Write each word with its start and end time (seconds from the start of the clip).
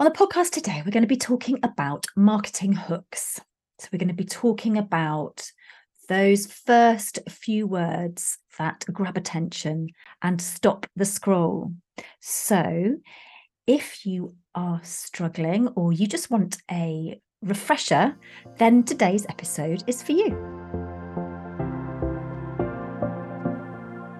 On 0.00 0.06
the 0.06 0.12
podcast 0.12 0.52
today, 0.52 0.80
we're 0.82 0.92
going 0.92 1.02
to 1.02 1.06
be 1.06 1.14
talking 1.14 1.58
about 1.62 2.06
marketing 2.16 2.72
hooks. 2.72 3.38
So, 3.78 3.88
we're 3.92 3.98
going 3.98 4.08
to 4.08 4.14
be 4.14 4.24
talking 4.24 4.78
about 4.78 5.52
those 6.08 6.46
first 6.46 7.18
few 7.28 7.66
words 7.66 8.38
that 8.56 8.82
grab 8.90 9.18
attention 9.18 9.88
and 10.22 10.40
stop 10.40 10.86
the 10.96 11.04
scroll. 11.04 11.74
So, 12.18 12.96
if 13.66 14.06
you 14.06 14.34
are 14.54 14.80
struggling 14.82 15.68
or 15.76 15.92
you 15.92 16.06
just 16.06 16.30
want 16.30 16.56
a 16.70 17.20
refresher, 17.42 18.16
then 18.56 18.84
today's 18.84 19.26
episode 19.28 19.84
is 19.86 20.02
for 20.02 20.12
you. 20.12 20.30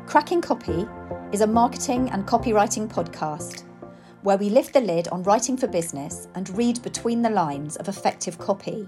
Cracking 0.07 0.43
Copy 0.43 0.87
is 1.33 1.41
a 1.41 1.47
marketing 1.47 2.11
and 2.11 2.27
copywriting 2.27 2.87
podcast 2.87 3.65
where 4.23 4.37
we 4.37 4.51
lift 4.51 4.75
the 4.75 4.81
lid 4.81 5.09
on 5.09 5.23
writing 5.23 5.57
for 5.57 5.67
business 5.67 6.29
and 6.35 6.57
read 6.57 6.83
between 6.83 7.23
the 7.23 7.31
lines 7.31 7.77
of 7.77 7.89
effective 7.89 8.39
copy. 8.39 8.87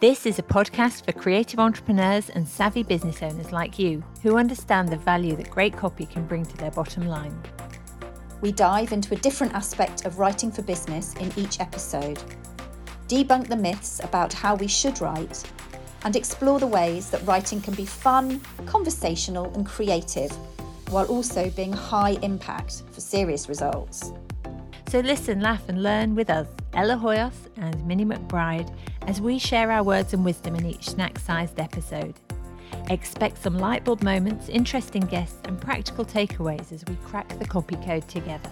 This 0.00 0.26
is 0.26 0.38
a 0.38 0.42
podcast 0.42 1.04
for 1.04 1.12
creative 1.12 1.58
entrepreneurs 1.58 2.28
and 2.30 2.46
savvy 2.46 2.82
business 2.82 3.22
owners 3.22 3.50
like 3.50 3.78
you 3.78 4.02
who 4.22 4.36
understand 4.36 4.88
the 4.88 4.96
value 4.96 5.36
that 5.36 5.50
great 5.50 5.76
copy 5.76 6.06
can 6.06 6.26
bring 6.26 6.44
to 6.44 6.56
their 6.58 6.70
bottom 6.70 7.06
line. 7.06 7.36
We 8.40 8.52
dive 8.52 8.92
into 8.92 9.14
a 9.14 9.18
different 9.18 9.54
aspect 9.54 10.04
of 10.04 10.18
writing 10.18 10.52
for 10.52 10.62
business 10.62 11.14
in 11.14 11.32
each 11.36 11.60
episode, 11.60 12.20
debunk 13.08 13.48
the 13.48 13.56
myths 13.56 14.00
about 14.04 14.32
how 14.32 14.54
we 14.54 14.68
should 14.68 15.00
write, 15.00 15.42
and 16.04 16.14
explore 16.14 16.60
the 16.60 16.66
ways 16.66 17.10
that 17.10 17.26
writing 17.26 17.60
can 17.60 17.74
be 17.74 17.86
fun, 17.86 18.40
conversational, 18.66 19.52
and 19.54 19.66
creative, 19.66 20.30
while 20.90 21.06
also 21.06 21.50
being 21.50 21.72
high 21.72 22.16
impact 22.22 22.82
for 22.92 23.00
serious 23.00 23.48
results. 23.48 24.12
So 24.88 25.00
listen, 25.00 25.40
laugh, 25.42 25.68
and 25.68 25.82
learn 25.82 26.14
with 26.14 26.30
us, 26.30 26.46
Ella 26.72 26.96
Hoyos 26.96 27.34
and 27.58 27.86
Minnie 27.86 28.06
McBride, 28.06 28.74
as 29.02 29.20
we 29.20 29.38
share 29.38 29.70
our 29.70 29.82
words 29.82 30.14
and 30.14 30.24
wisdom 30.24 30.54
in 30.54 30.64
each 30.64 30.88
snack 30.88 31.18
sized 31.18 31.60
episode. 31.60 32.14
Expect 32.88 33.36
some 33.36 33.58
lightbulb 33.58 34.02
moments, 34.02 34.48
interesting 34.48 35.02
guests, 35.02 35.40
and 35.44 35.60
practical 35.60 36.06
takeaways 36.06 36.72
as 36.72 36.86
we 36.86 36.96
crack 37.04 37.28
the 37.38 37.44
copy 37.44 37.76
code 37.76 38.08
together. 38.08 38.50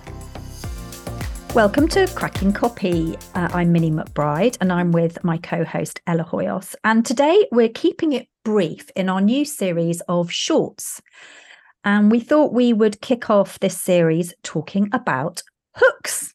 Welcome 1.55 1.89
to 1.89 2.07
Cracking 2.09 2.53
Copy. 2.53 3.17
Uh, 3.35 3.49
I'm 3.55 3.73
Minnie 3.73 3.91
McBride 3.91 4.59
and 4.61 4.71
I'm 4.71 4.93
with 4.93 5.25
my 5.25 5.39
co 5.39 5.65
host 5.65 6.03
Ella 6.07 6.25
Hoyos. 6.25 6.75
And 6.85 7.07
today 7.07 7.49
we're 7.51 7.71
keeping 7.71 8.13
it 8.13 8.29
brief 8.45 8.91
in 8.95 9.09
our 9.09 9.23
new 9.23 9.47
series 9.47 10.03
of 10.03 10.31
shorts. 10.31 11.01
And 11.83 12.11
we 12.11 12.21
thought 12.21 12.53
we 12.53 12.75
would 12.75 13.01
kick 13.01 13.31
off 13.31 13.59
this 13.61 13.81
series 13.81 14.35
talking 14.43 14.91
about 14.93 15.43
hooks. 15.77 16.33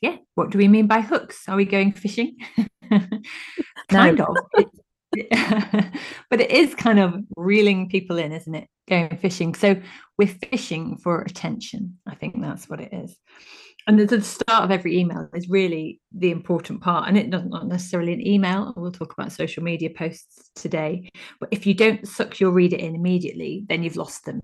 Yeah, 0.00 0.16
what 0.34 0.50
do 0.50 0.58
we 0.58 0.68
mean 0.68 0.86
by 0.86 1.00
hooks? 1.00 1.42
Are 1.48 1.56
we 1.56 1.64
going 1.64 1.92
fishing? 1.92 2.36
kind 3.90 4.20
of. 4.20 4.36
but 6.30 6.40
it 6.40 6.50
is 6.50 6.74
kind 6.74 6.98
of 6.98 7.14
reeling 7.36 7.88
people 7.88 8.18
in, 8.18 8.32
isn't 8.32 8.54
it? 8.54 8.68
Going 8.88 9.16
fishing. 9.16 9.54
So 9.54 9.80
we're 10.16 10.28
fishing 10.50 10.98
for 10.98 11.22
attention. 11.22 11.98
I 12.06 12.14
think 12.14 12.40
that's 12.40 12.68
what 12.68 12.80
it 12.80 12.92
is. 12.92 13.16
And 13.86 13.98
the 13.98 14.20
start 14.20 14.64
of 14.64 14.70
every 14.70 14.98
email 14.98 15.30
is 15.32 15.48
really 15.48 16.00
the 16.14 16.30
important 16.30 16.82
part. 16.82 17.08
And 17.08 17.16
it 17.16 17.30
doesn't 17.30 17.48
not 17.48 17.66
necessarily 17.66 18.12
an 18.12 18.26
email. 18.26 18.74
We'll 18.76 18.92
talk 18.92 19.14
about 19.14 19.32
social 19.32 19.62
media 19.62 19.88
posts 19.88 20.50
today. 20.54 21.08
But 21.40 21.48
if 21.52 21.66
you 21.66 21.72
don't 21.72 22.06
suck 22.06 22.38
your 22.38 22.50
reader 22.50 22.76
in 22.76 22.94
immediately, 22.94 23.64
then 23.66 23.82
you've 23.82 23.96
lost 23.96 24.26
them. 24.26 24.40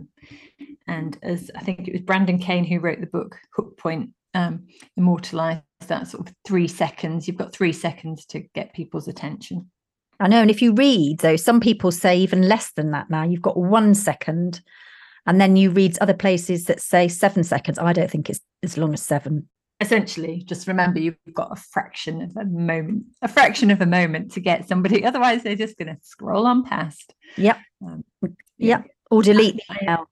And 0.87 1.19
as 1.23 1.51
I 1.55 1.61
think 1.61 1.89
it 1.89 1.93
was 1.93 2.03
Brendan 2.03 2.39
Kane 2.39 2.65
who 2.65 2.81
wrote 2.81 3.01
the 3.01 3.07
book 3.07 3.37
Hook 3.55 3.77
Point, 3.79 4.11
um, 4.35 4.67
immortalized 4.97 5.63
that 5.87 6.09
sort 6.09 6.29
of 6.29 6.35
three 6.47 6.69
seconds. 6.69 7.27
You've 7.27 7.37
got 7.37 7.53
three 7.53 7.73
seconds 7.73 8.25
to 8.27 8.41
get 8.55 8.75
people's 8.75 9.09
attention. 9.09 9.71
I 10.21 10.29
know. 10.29 10.41
And 10.41 10.51
if 10.51 10.63
you 10.63 10.73
read, 10.75 11.21
though, 11.21 11.37
some 11.37 11.61
people 11.61 11.91
say 11.91 12.19
even 12.19 12.49
less 12.49 12.73
than 12.73 12.93
that 12.93 13.11
now. 13.11 13.25
You've 13.25 13.43
got 13.43 13.57
one 13.57 13.95
second. 13.95 14.61
And 15.27 15.41
then 15.41 15.57
you 15.57 15.71
read 15.71 15.99
other 15.99 16.15
places 16.15 16.67
that 16.67 16.81
say 16.81 17.09
seven 17.09 17.45
seconds. 17.45 17.79
I 17.79 17.93
don't 17.93 18.11
think 18.11 18.29
it's 18.29 18.41
as 18.63 18.77
long 18.77 18.93
as 18.93 19.03
seven. 19.03 19.49
Essentially, 19.81 20.45
just 20.47 20.69
remember 20.69 21.01
you've 21.01 21.17
got 21.33 21.51
a 21.51 21.57
fraction 21.57 22.23
of 22.23 22.37
a 22.37 22.45
moment, 22.45 23.05
a 23.23 23.29
fraction 23.29 23.71
of 23.71 23.81
a 23.81 23.87
moment 23.87 24.33
to 24.33 24.41
get 24.41 24.69
somebody. 24.69 25.05
Otherwise, 25.07 25.43
they're 25.43 25.57
just 25.57 25.79
going 25.79 25.89
to 25.89 25.99
scroll 26.03 26.47
on 26.47 26.65
past. 26.65 27.15
Yep. 27.37 27.59
Um, 27.85 28.05
yeah. 28.23 28.29
Yep. 28.59 28.87
Or 29.11 29.23
delete 29.23 29.57
the 29.57 29.79
email 29.83 30.09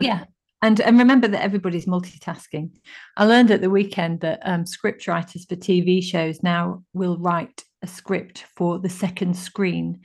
yeah. 0.00 0.24
And, 0.62 0.80
and 0.80 0.98
remember 0.98 1.28
that 1.28 1.42
everybody's 1.42 1.86
multitasking. 1.86 2.70
I 3.16 3.24
learned 3.24 3.50
at 3.50 3.60
the 3.60 3.70
weekend 3.70 4.20
that 4.20 4.40
um, 4.42 4.66
script 4.66 5.06
writers 5.06 5.44
for 5.44 5.54
TV 5.54 6.02
shows 6.02 6.42
now 6.42 6.82
will 6.92 7.18
write 7.18 7.62
a 7.82 7.86
script 7.86 8.44
for 8.56 8.78
the 8.78 8.88
second 8.88 9.36
screen, 9.36 10.00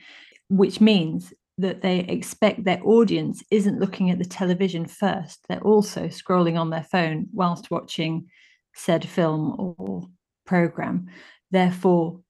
which 0.50 0.81
means 0.81 1.34
that 1.57 1.81
they 1.81 2.00
expect 2.00 2.63
their 2.63 2.81
audience 2.84 3.44
isn't 3.50 3.79
looking 3.79 4.09
at 4.09 4.17
the 4.17 4.25
television 4.25 4.85
first. 4.85 5.39
They're 5.47 5.62
also 5.62 6.07
scrolling 6.07 6.59
on 6.59 6.69
their 6.69 6.83
phone 6.83 7.28
whilst 7.33 7.72
watching 7.72 8.28
said 8.75 9.07
film 9.07 9.56
or 9.57 10.07
program. 10.45 11.07
Therefore, 11.51 12.22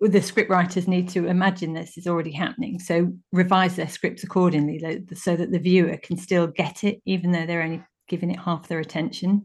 the 0.00 0.22
script 0.22 0.50
writers 0.50 0.86
need 0.86 1.08
to 1.10 1.26
imagine 1.26 1.72
this 1.72 1.98
is 1.98 2.06
already 2.06 2.30
happening. 2.30 2.78
So 2.78 3.12
revise 3.32 3.76
their 3.76 3.88
scripts 3.88 4.22
accordingly 4.22 4.78
so 5.14 5.36
that 5.36 5.50
the 5.50 5.58
viewer 5.58 5.96
can 5.96 6.16
still 6.16 6.46
get 6.46 6.84
it 6.84 7.00
even 7.04 7.32
though 7.32 7.46
they're 7.46 7.62
only 7.62 7.82
giving 8.08 8.30
it 8.30 8.40
half 8.40 8.68
their 8.68 8.80
attention 8.80 9.44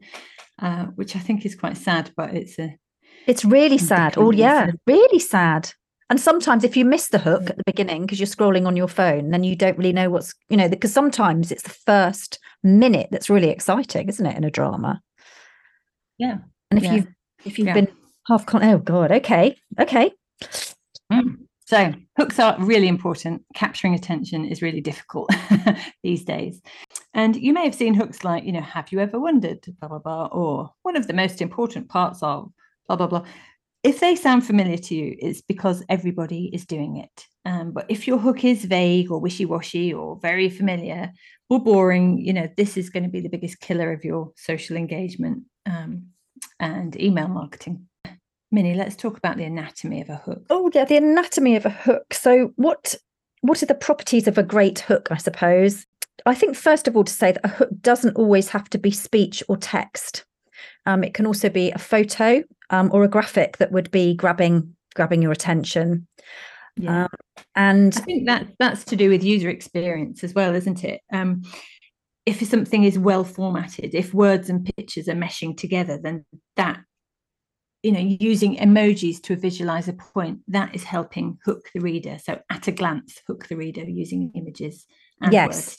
uh, 0.59 0.85
which 0.95 1.15
i 1.15 1.19
think 1.19 1.45
is 1.45 1.55
quite 1.55 1.77
sad 1.77 2.11
but 2.15 2.33
it's 2.33 2.57
a 2.57 2.75
it's 3.27 3.45
really 3.45 3.77
sad. 3.77 4.17
oh 4.17 4.31
yeah 4.31 4.71
really 4.87 5.19
sad. 5.19 5.71
And 6.09 6.19
sometimes 6.19 6.63
if 6.63 6.77
you 6.77 6.85
miss 6.85 7.07
the 7.07 7.17
hook 7.17 7.49
at 7.49 7.57
the 7.57 7.63
beginning 7.65 8.01
because 8.01 8.19
you're 8.19 8.27
scrolling 8.27 8.67
on 8.67 8.75
your 8.75 8.89
phone 8.89 9.31
then 9.31 9.43
you 9.43 9.55
don't 9.55 9.77
really 9.77 9.93
know 9.93 10.09
what's 10.09 10.35
you 10.49 10.57
know 10.57 10.67
because 10.67 10.93
sometimes 10.93 11.51
it's 11.51 11.63
the 11.63 11.69
first 11.69 12.37
minute 12.61 13.07
that's 13.11 13.29
really 13.29 13.49
exciting 13.49 14.09
isn't 14.09 14.25
it 14.25 14.37
in 14.37 14.43
a 14.43 14.51
drama? 14.51 15.01
Yeah. 16.17 16.39
And 16.69 16.77
if 16.77 16.83
yeah. 16.83 16.93
you've 16.93 17.07
if 17.45 17.57
you've 17.57 17.67
yeah. 17.69 17.73
been 17.73 17.87
half 18.27 18.45
con 18.45 18.63
oh 18.63 18.77
god 18.77 19.11
okay 19.11 19.57
okay 19.79 20.11
Mm. 21.11 21.37
So 21.65 21.93
hooks 22.17 22.39
are 22.39 22.57
really 22.59 22.87
important. 22.87 23.43
Capturing 23.55 23.93
attention 23.93 24.45
is 24.45 24.61
really 24.61 24.81
difficult 24.81 25.29
these 26.03 26.23
days. 26.25 26.61
And 27.13 27.35
you 27.35 27.53
may 27.53 27.63
have 27.63 27.75
seen 27.75 27.93
hooks 27.93 28.23
like, 28.23 28.43
you 28.43 28.51
know, 28.51 28.61
have 28.61 28.91
you 28.91 28.99
ever 28.99 29.19
wondered, 29.19 29.65
blah, 29.79 29.89
blah, 29.89 29.99
blah, 29.99 30.25
or 30.25 30.71
one 30.81 30.97
of 30.97 31.07
the 31.07 31.13
most 31.13 31.41
important 31.41 31.87
parts 31.87 32.21
of 32.21 32.51
blah, 32.87 32.95
blah, 32.95 33.07
blah. 33.07 33.25
If 33.83 33.99
they 33.99 34.15
sound 34.15 34.45
familiar 34.45 34.77
to 34.77 34.95
you, 34.95 35.15
it's 35.19 35.41
because 35.41 35.83
everybody 35.89 36.49
is 36.53 36.65
doing 36.65 36.97
it. 36.97 37.25
Um, 37.45 37.71
but 37.71 37.85
if 37.89 38.07
your 38.07 38.17
hook 38.17 38.45
is 38.45 38.63
vague 38.63 39.11
or 39.11 39.19
wishy 39.19 39.45
washy 39.45 39.93
or 39.93 40.17
very 40.21 40.49
familiar 40.49 41.11
or 41.49 41.61
boring, 41.61 42.17
you 42.17 42.31
know, 42.31 42.47
this 42.55 42.77
is 42.77 42.89
going 42.89 43.03
to 43.03 43.09
be 43.09 43.19
the 43.19 43.29
biggest 43.29 43.59
killer 43.59 43.91
of 43.91 44.05
your 44.05 44.31
social 44.37 44.77
engagement 44.77 45.43
um, 45.65 46.07
and 46.59 46.99
email 46.99 47.27
marketing. 47.27 47.87
Minnie, 48.53 48.75
let's 48.75 48.95
talk 48.95 49.17
about 49.17 49.37
the 49.37 49.45
anatomy 49.45 49.99
of 49.99 50.09
a 50.09 50.17
hook. 50.17 50.45
Oh, 50.51 50.69
yeah, 50.75 50.85
the 50.85 50.95
anatomy 50.95 51.55
of 51.55 51.65
a 51.65 51.71
hook. 51.71 52.13
So, 52.13 52.53
what 52.55 52.95
what 53.41 53.63
are 53.63 53.65
the 53.65 53.73
properties 53.73 54.27
of 54.27 54.37
a 54.37 54.43
great 54.43 54.79
hook? 54.79 55.07
I 55.09 55.17
suppose. 55.17 55.87
I 56.27 56.35
think 56.35 56.55
first 56.55 56.87
of 56.87 56.95
all 56.95 57.03
to 57.03 57.11
say 57.11 57.31
that 57.31 57.43
a 57.43 57.49
hook 57.49 57.69
doesn't 57.81 58.15
always 58.15 58.49
have 58.49 58.69
to 58.69 58.77
be 58.77 58.91
speech 58.91 59.43
or 59.49 59.57
text. 59.57 60.23
Um, 60.85 61.03
it 61.03 61.15
can 61.15 61.25
also 61.25 61.49
be 61.49 61.71
a 61.71 61.79
photo 61.79 62.43
um, 62.69 62.91
or 62.93 63.03
a 63.03 63.07
graphic 63.07 63.57
that 63.57 63.71
would 63.71 63.89
be 63.89 64.13
grabbing 64.13 64.75
grabbing 64.93 65.23
your 65.23 65.31
attention. 65.31 66.07
Yeah. 66.77 67.05
Um, 67.05 67.09
and 67.55 67.97
I 67.97 68.01
think 68.01 68.27
that 68.27 68.47
that's 68.59 68.83
to 68.85 68.95
do 68.95 69.09
with 69.09 69.23
user 69.23 69.49
experience 69.49 70.23
as 70.23 70.35
well, 70.35 70.53
isn't 70.53 70.83
it? 70.83 71.01
Um, 71.11 71.41
if 72.27 72.47
something 72.47 72.83
is 72.83 72.99
well 72.99 73.23
formatted, 73.23 73.95
if 73.95 74.13
words 74.13 74.47
and 74.47 74.63
pictures 74.77 75.09
are 75.09 75.15
meshing 75.15 75.57
together, 75.57 75.97
then 75.97 76.23
that 76.55 76.79
you 77.83 77.91
know 77.91 77.99
using 77.99 78.57
emojis 78.57 79.21
to 79.23 79.35
visualize 79.35 79.87
a 79.87 79.93
point 79.93 80.39
that 80.47 80.73
is 80.73 80.83
helping 80.83 81.37
hook 81.45 81.69
the 81.73 81.81
reader. 81.81 82.17
So 82.23 82.39
at 82.49 82.67
a 82.67 82.71
glance 82.71 83.21
hook 83.27 83.47
the 83.47 83.57
reader 83.57 83.83
using 83.83 84.31
images 84.35 84.85
yes 85.31 85.77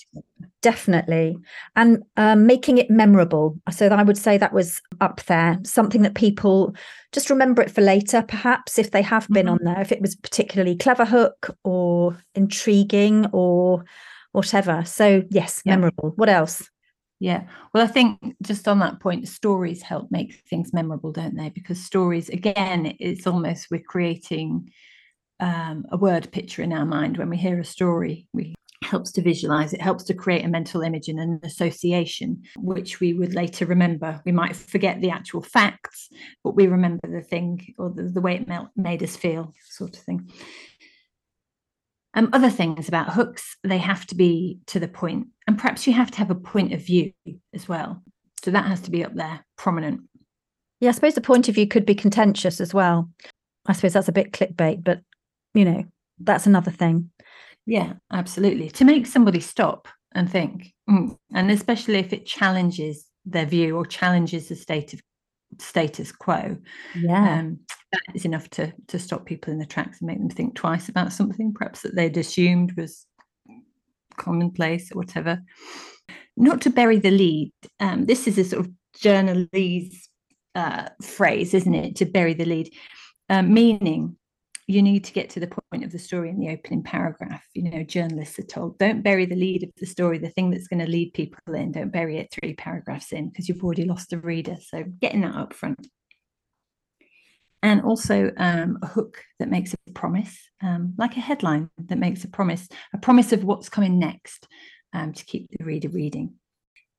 definitely. 0.63 1.37
And 1.77 2.03
um, 2.17 2.47
making 2.47 2.79
it 2.79 2.91
memorable. 2.91 3.59
So 3.71 3.89
i 3.89 4.03
would 4.03 4.17
say 4.17 4.39
that 4.39 4.53
was 4.53 4.81
up 5.01 5.23
there 5.25 5.59
something 5.65 6.03
that 6.03 6.15
people 6.15 6.75
just 7.13 7.31
remember 7.31 7.63
it 7.63 7.71
for 7.71 7.83
later 7.83 8.23
perhaps 8.23 8.79
if 8.79 8.91
they 8.91 9.03
have 9.03 9.29
been 9.29 9.47
mm-hmm. 9.47 9.67
on 9.69 9.75
there 9.75 9.81
if 9.81 9.93
it 9.93 10.01
was 10.01 10.15
particularly 10.15 10.77
clever 10.77 11.05
hook 11.05 11.55
or 11.65 12.19
intriguing 12.35 13.27
or 13.33 13.85
whatever. 14.33 14.85
So 14.85 15.23
yes 15.31 15.63
yeah. 15.65 15.73
memorable. 15.73 16.13
What 16.17 16.29
else 16.29 16.69
yeah. 17.25 17.45
Well, 17.73 17.83
I 17.83 17.87
think 17.87 18.37
just 18.43 18.69
on 18.69 18.81
that 18.81 19.01
point, 19.01 19.29
stories 19.29 19.81
help 19.81 20.11
make 20.11 20.43
things 20.51 20.75
memorable, 20.75 21.11
don't 21.11 21.35
they? 21.35 21.49
Because 21.49 21.83
stories, 21.83 22.29
again, 22.29 22.95
it's 23.01 23.27
almost 23.27 23.69
we're 23.71 23.81
creating 23.81 24.71
um, 25.41 25.87
a 25.91 25.97
word 25.97 26.31
picture 26.33 26.61
in 26.61 26.71
our 26.71 26.85
mind. 26.85 27.17
When 27.17 27.31
we 27.31 27.39
hear 27.39 27.59
a 27.59 27.65
story, 27.65 28.29
we 28.35 28.55
helps 28.83 29.11
to 29.13 29.23
visualize 29.23 29.73
it 29.73 29.81
helps 29.81 30.05
to 30.05 30.13
create 30.13 30.45
a 30.45 30.49
mental 30.49 30.83
image 30.83 31.09
and 31.09 31.19
an 31.19 31.41
association 31.43 32.43
which 32.59 33.01
we 33.01 33.15
would 33.15 33.35
later 33.35 33.65
remember 33.65 34.21
we 34.27 34.33
might 34.33 34.55
forget 34.55 35.01
the 35.01 35.09
actual 35.09 35.41
facts 35.41 36.11
but 36.43 36.55
we 36.55 36.67
remember 36.67 37.09
the 37.09 37.23
thing 37.23 37.75
or 37.79 37.89
the, 37.89 38.03
the 38.03 38.21
way 38.21 38.35
it 38.35 38.47
made 38.77 39.03
us 39.03 39.17
feel 39.17 39.55
sort 39.71 39.97
of 39.97 40.03
thing 40.03 40.31
um, 42.15 42.31
other 42.33 42.51
things 42.51 42.89
about 42.89 43.13
hooks 43.13 43.57
they 43.65 43.79
have 43.79 44.07
to 44.07 44.15
be 44.15 44.59
to 44.67 44.79
the 44.81 44.89
point 44.89 45.29
and 45.47 45.59
perhaps 45.59 45.87
you 45.87 45.93
have 45.93 46.11
to 46.13 46.19
have 46.19 46.31
a 46.31 46.35
point 46.35 46.73
of 46.73 46.85
view 46.85 47.13
as 47.53 47.69
well. 47.69 48.03
So 48.43 48.51
that 48.51 48.67
has 48.67 48.81
to 48.83 48.91
be 48.91 49.05
up 49.05 49.15
there 49.15 49.45
prominent. 49.57 50.03
Yeah 50.81 50.91
i 50.91 50.93
suppose 50.93 51.15
the 51.15 51.21
point 51.21 51.49
of 51.49 51.55
view 51.55 51.67
could 51.67 51.87
be 51.87 51.95
contentious 51.95 52.61
as 52.61 52.75
well. 52.75 53.11
I 53.67 53.73
suppose 53.73 53.95
that's 53.95 54.09
a 54.09 54.13
bit 54.13 54.33
clickbait 54.33 54.85
but 54.85 55.01
you 55.55 55.65
know 55.65 55.85
that's 56.19 56.47
another 56.47 56.71
thing. 56.71 57.11
Yeah, 57.67 57.95
absolutely. 58.13 58.71
To 58.71 58.85
make 58.85 59.07
somebody 59.07 59.41
stop 59.41 59.89
and 60.15 60.31
think, 60.31 60.73
mm, 60.89 61.17
and 61.33 61.51
especially 61.51 61.97
if 61.97 62.13
it 62.13 62.27
challenges 62.27 63.07
their 63.25 63.47
view 63.47 63.77
or 63.77 63.87
challenges 63.87 64.49
the 64.49 64.57
state 64.57 64.93
of 64.93 65.01
status 65.59 66.13
quo, 66.13 66.59
yeah, 66.95 67.39
um, 67.41 67.61
that 67.95 68.17
is 68.17 68.25
enough 68.25 68.49
to 68.51 68.73
to 68.89 68.99
stop 68.99 69.27
people 69.27 69.53
in 69.53 69.59
the 69.59 69.67
tracks 69.67 70.01
and 70.01 70.07
make 70.07 70.19
them 70.19 70.31
think 70.31 70.55
twice 70.55 70.89
about 70.89 71.13
something, 71.13 71.53
perhaps 71.53 71.83
that 71.83 71.95
they'd 71.95 72.17
assumed 72.17 72.73
was 72.77 73.07
commonplace 74.17 74.93
or 74.93 74.99
whatever. 74.99 75.43
Not 76.37 76.61
to 76.63 76.71
bury 76.71 76.99
the 76.99 77.11
lead. 77.11 77.53
Um, 77.81 78.07
this 78.07 78.27
is 78.27 78.39
a 78.39 78.45
sort 78.45 78.67
of 78.67 78.73
journalese 78.99 79.95
uh, 80.55 80.89
phrase, 81.03 81.55
isn't 81.55 81.75
it? 81.75 81.97
To 81.97 82.05
bury 82.05 82.35
the 82.35 82.45
lead, 82.45 82.73
um, 83.29 83.53
meaning 83.53 84.17
you 84.67 84.83
need 84.83 85.05
to 85.05 85.13
get 85.13 85.29
to 85.31 85.41
the 85.41 85.53
point 85.71 85.85
of 85.85 85.93
the 85.93 85.99
story 85.99 86.31
in 86.31 86.39
the 86.39 86.49
opening 86.49 86.83
paragraph. 86.83 87.45
You 87.55 87.71
know, 87.71 87.83
journalists 87.83 88.39
are 88.39 88.45
told 88.45 88.79
don't 88.79 89.03
bury 89.03 89.27
the 89.27 89.37
lead 89.37 89.63
of 89.63 89.71
the 89.77 89.87
story, 89.87 90.19
the 90.19 90.31
thing 90.31 90.51
that's 90.51 90.69
going 90.69 90.85
to 90.85 90.91
lead 90.91 91.13
people 91.13 91.55
in, 91.55 91.73
don't 91.73 91.93
bury 91.93 92.19
it 92.19 92.33
three 92.33 92.55
paragraphs 92.55 93.13
in 93.13 93.29
because 93.29 93.49
you've 93.49 93.63
already 93.63 93.85
lost 93.85 94.11
the 94.11 94.19
reader. 94.19 94.57
So 94.61 94.85
getting 95.01 95.21
that 95.23 95.35
up 95.35 95.53
front. 95.53 95.87
And 97.65 97.81
also 97.81 98.31
um, 98.37 98.79
a 98.83 98.87
hook 98.87 99.23
that 99.39 99.49
makes 99.49 99.73
a 99.73 99.93
promise, 99.93 100.37
um, 100.63 100.93
like 100.99 101.17
a 101.17 101.21
headline 101.21 101.71
that 101.87 101.97
makes 101.97 102.23
a 102.23 102.29
promise, 102.29 102.69
a 102.93 102.99
promise 102.99 103.33
of 103.33 103.43
what's 103.43 103.71
coming 103.71 103.99
next 103.99 104.47
um, 104.93 105.15
to 105.15 105.25
keep 105.25 105.49
the 105.51 105.65
reader 105.65 105.89
reading. 105.89 106.35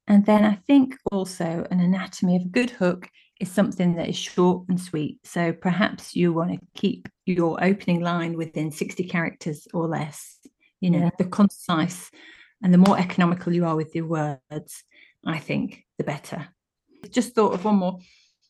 And 0.07 0.25
then 0.25 0.43
I 0.43 0.55
think 0.55 0.97
also 1.11 1.67
an 1.69 1.79
anatomy 1.79 2.37
of 2.37 2.41
a 2.41 2.49
good 2.49 2.71
hook 2.71 3.07
is 3.39 3.51
something 3.51 3.95
that 3.97 4.09
is 4.09 4.15
short 4.15 4.65
and 4.67 4.81
sweet. 4.81 5.19
So 5.23 5.53
perhaps 5.53 6.15
you 6.15 6.33
want 6.33 6.53
to 6.53 6.59
keep 6.73 7.09
your 7.27 7.63
opening 7.63 8.01
line 8.01 8.35
within 8.35 8.71
60 8.71 9.03
characters 9.03 9.67
or 9.71 9.87
less. 9.87 10.39
You 10.81 10.89
know, 10.89 11.11
the 11.19 11.25
concise 11.25 12.09
and 12.63 12.73
the 12.73 12.79
more 12.79 12.97
economical 12.97 13.53
you 13.53 13.65
are 13.65 13.75
with 13.75 13.93
your 13.93 14.07
words, 14.07 14.83
I 15.23 15.37
think 15.37 15.85
the 15.99 16.03
better. 16.03 16.47
Just 17.11 17.35
thought 17.35 17.53
of 17.53 17.65
one 17.65 17.75
more. 17.75 17.99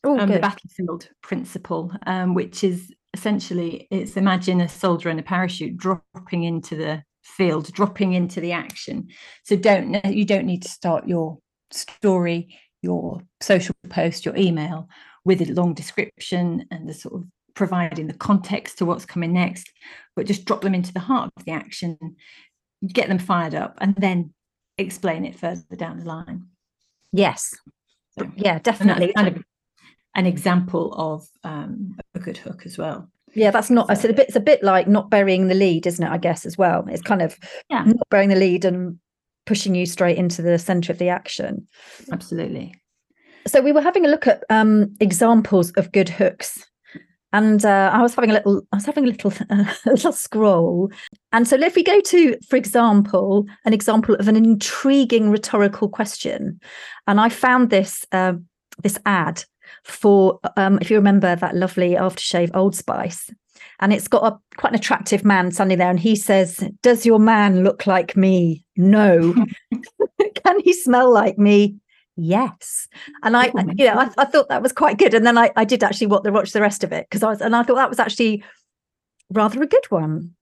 Oh, 0.06 0.18
um, 0.18 0.30
the 0.30 0.38
battlefield 0.38 1.08
principle, 1.22 1.92
um, 2.06 2.34
which 2.34 2.62
is 2.64 2.92
essentially 3.12 3.88
it's 3.90 4.16
imagine 4.16 4.60
a 4.60 4.68
soldier 4.68 5.08
in 5.08 5.18
a 5.18 5.22
parachute 5.22 5.76
dropping 5.76 6.44
into 6.44 6.76
the 6.76 7.02
field, 7.22 7.72
dropping 7.72 8.12
into 8.12 8.40
the 8.40 8.52
action. 8.52 9.08
So 9.44 9.56
don't 9.56 10.04
you 10.06 10.24
don't 10.24 10.46
need 10.46 10.62
to 10.62 10.68
start 10.68 11.08
your 11.08 11.38
story 11.72 12.56
your 12.86 13.20
social 13.40 13.74
post, 13.88 14.24
your 14.24 14.36
email 14.36 14.88
with 15.24 15.42
a 15.42 15.52
long 15.52 15.74
description 15.74 16.64
and 16.70 16.88
the 16.88 16.94
sort 16.94 17.14
of 17.14 17.24
providing 17.54 18.06
the 18.06 18.14
context 18.14 18.78
to 18.78 18.86
what's 18.86 19.04
coming 19.04 19.32
next, 19.32 19.70
but 20.14 20.26
just 20.26 20.44
drop 20.44 20.60
them 20.60 20.74
into 20.74 20.92
the 20.92 21.00
heart 21.00 21.30
of 21.36 21.44
the 21.44 21.52
action, 21.52 21.98
get 22.86 23.08
them 23.08 23.18
fired 23.18 23.54
up, 23.54 23.76
and 23.80 23.96
then 23.96 24.32
explain 24.78 25.24
it 25.24 25.38
further 25.38 25.76
down 25.76 25.98
the 25.98 26.04
line. 26.04 26.46
Yes. 27.12 27.54
Yeah, 28.36 28.58
definitely. 28.60 29.12
Kind 29.14 29.28
of 29.28 29.42
an 30.16 30.26
example 30.26 30.92
of 30.94 31.28
um, 31.44 31.96
a 32.14 32.18
good 32.18 32.38
hook 32.38 32.62
as 32.64 32.76
well. 32.76 33.08
Yeah, 33.34 33.50
that's 33.50 33.70
not. 33.70 33.86
So, 33.86 33.92
I 33.92 33.94
said 33.94 34.10
a 34.10 34.14
bit. 34.14 34.28
It's 34.28 34.36
a 34.36 34.40
bit 34.40 34.64
like 34.64 34.88
not 34.88 35.10
burying 35.10 35.48
the 35.48 35.54
lead, 35.54 35.86
isn't 35.86 36.04
it? 36.04 36.10
I 36.10 36.16
guess 36.16 36.46
as 36.46 36.56
well. 36.56 36.86
It's 36.88 37.02
kind 37.02 37.22
of 37.22 37.38
yeah. 37.70 37.84
not 37.84 38.08
burying 38.08 38.30
the 38.30 38.36
lead 38.36 38.64
and 38.64 38.98
pushing 39.44 39.74
you 39.74 39.86
straight 39.86 40.16
into 40.16 40.42
the 40.42 40.58
center 40.58 40.90
of 40.90 40.98
the 40.98 41.10
action. 41.10 41.68
Absolutely. 42.10 42.74
So 43.46 43.60
we 43.60 43.72
were 43.72 43.82
having 43.82 44.04
a 44.04 44.08
look 44.08 44.26
at 44.26 44.42
um, 44.50 44.96
examples 44.98 45.70
of 45.72 45.92
good 45.92 46.08
hooks. 46.08 46.64
And 47.32 47.64
uh, 47.64 47.90
I 47.92 48.00
was 48.02 48.14
having 48.14 48.30
a 48.30 48.32
little, 48.32 48.62
I 48.72 48.76
was 48.76 48.86
having 48.86 49.04
a 49.04 49.08
little, 49.08 49.32
uh, 49.50 49.64
a 49.86 49.90
little 49.90 50.12
scroll. 50.12 50.90
And 51.32 51.46
so, 51.46 51.56
if 51.56 51.74
we 51.74 51.82
go 51.82 52.00
to, 52.00 52.38
for 52.48 52.56
example, 52.56 53.46
an 53.66 53.74
example 53.74 54.14
of 54.14 54.28
an 54.28 54.36
intriguing 54.36 55.30
rhetorical 55.30 55.88
question, 55.90 56.58
and 57.06 57.20
I 57.20 57.28
found 57.28 57.68
this 57.68 58.06
uh, 58.12 58.34
this 58.82 58.98
ad 59.04 59.44
for, 59.86 60.40
um, 60.56 60.78
if 60.80 60.90
you 60.90 60.96
remember 60.96 61.36
that 61.36 61.56
lovely 61.56 61.90
aftershave 61.90 62.50
Old 62.54 62.74
Spice, 62.74 63.30
and 63.80 63.92
it's 63.92 64.08
got 64.08 64.32
a 64.32 64.56
quite 64.56 64.72
an 64.72 64.78
attractive 64.78 65.24
man 65.24 65.50
standing 65.50 65.78
there 65.78 65.90
and 65.90 66.00
he 66.00 66.16
says 66.16 66.64
does 66.82 67.04
your 67.04 67.18
man 67.18 67.62
look 67.62 67.86
like 67.86 68.16
me? 68.16 68.64
No. 68.76 69.34
Can 70.44 70.60
he 70.60 70.72
smell 70.72 71.12
like 71.12 71.38
me? 71.38 71.76
Yes. 72.16 72.88
And 73.22 73.36
i 73.36 73.50
oh 73.54 73.64
you 73.76 73.86
know 73.86 73.94
I, 73.94 74.10
I, 74.16 74.24
thought 74.24 74.48
that 74.48 74.62
was 74.62 74.72
quite 74.72 74.98
good 74.98 75.12
and 75.12 75.26
then 75.26 75.36
i, 75.36 75.50
I 75.54 75.64
did 75.64 75.84
actually 75.84 76.06
watch 76.06 76.22
the 76.22 76.32
watch 76.32 76.52
the 76.52 76.62
rest 76.62 76.82
of 76.82 76.92
it 76.92 77.06
because 77.08 77.22
i 77.22 77.28
was 77.28 77.42
and 77.42 77.54
i 77.54 77.62
thought 77.62 77.76
that 77.76 77.90
was 77.90 77.98
actually 77.98 78.42
rather 79.30 79.62
a 79.62 79.66
good 79.66 79.84
one. 79.90 80.34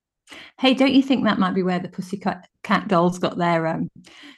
Hey 0.59 0.73
don't 0.73 0.93
you 0.93 1.03
think 1.03 1.25
that 1.25 1.37
might 1.39 1.53
be 1.53 1.63
where 1.63 1.79
the 1.79 1.89
pussycat 1.89 2.47
cat 2.63 2.87
dolls 2.87 3.19
got 3.19 3.37
their 3.37 3.67
um 3.67 3.89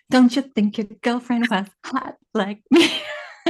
don't 0.10 0.36
you 0.36 0.42
think 0.42 0.78
your 0.78 0.88
girlfriend 1.02 1.48
was 1.50 1.68
hot 1.86 2.16
like 2.34 2.62
me 2.72 2.92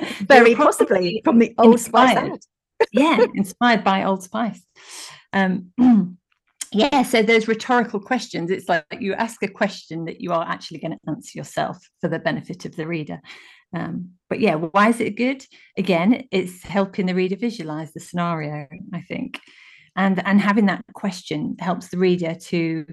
very 0.28 0.56
possibly 0.56 1.22
from 1.24 1.40
the 1.40 1.54
old 1.58 1.80
spice 1.80 2.48
yeah 2.94 3.26
inspired 3.36 3.84
by 3.84 4.04
old 4.04 4.24
spice 4.24 4.62
um, 5.34 5.72
yeah, 6.72 7.04
so 7.04 7.22
those 7.22 7.48
rhetorical 7.48 8.00
questions, 8.00 8.52
it's 8.52 8.68
like 8.68 8.86
you 9.00 9.14
ask 9.14 9.42
a 9.44 9.48
question 9.48 10.06
that 10.06 10.22
you 10.22 10.34
are 10.34 10.46
actually 10.48 10.80
going 10.80 10.92
to 10.92 11.10
answer 11.10 11.32
yourself 11.38 11.78
for 12.02 12.08
the 12.08 12.20
benefit 12.20 12.66
of 12.66 12.76
the 12.76 12.88
reader. 12.88 13.22
Um, 13.76 14.12
but 14.30 14.40
yeah, 14.40 14.56
why 14.56 14.90
is 14.90 15.00
it 15.00 15.18
good? 15.18 15.46
Again, 15.78 16.28
it's 16.32 16.64
helping 16.64 17.06
the 17.06 17.16
reader 17.16 17.36
visualize 17.36 17.94
the 17.94 18.00
scenario, 18.00 18.68
I 18.94 19.02
think. 19.02 19.40
And, 19.96 20.26
and 20.26 20.40
having 20.40 20.68
that 20.68 20.86
question 20.94 21.56
helps 21.60 21.88
the 21.90 21.98
reader 21.98 22.36
to 22.36 22.86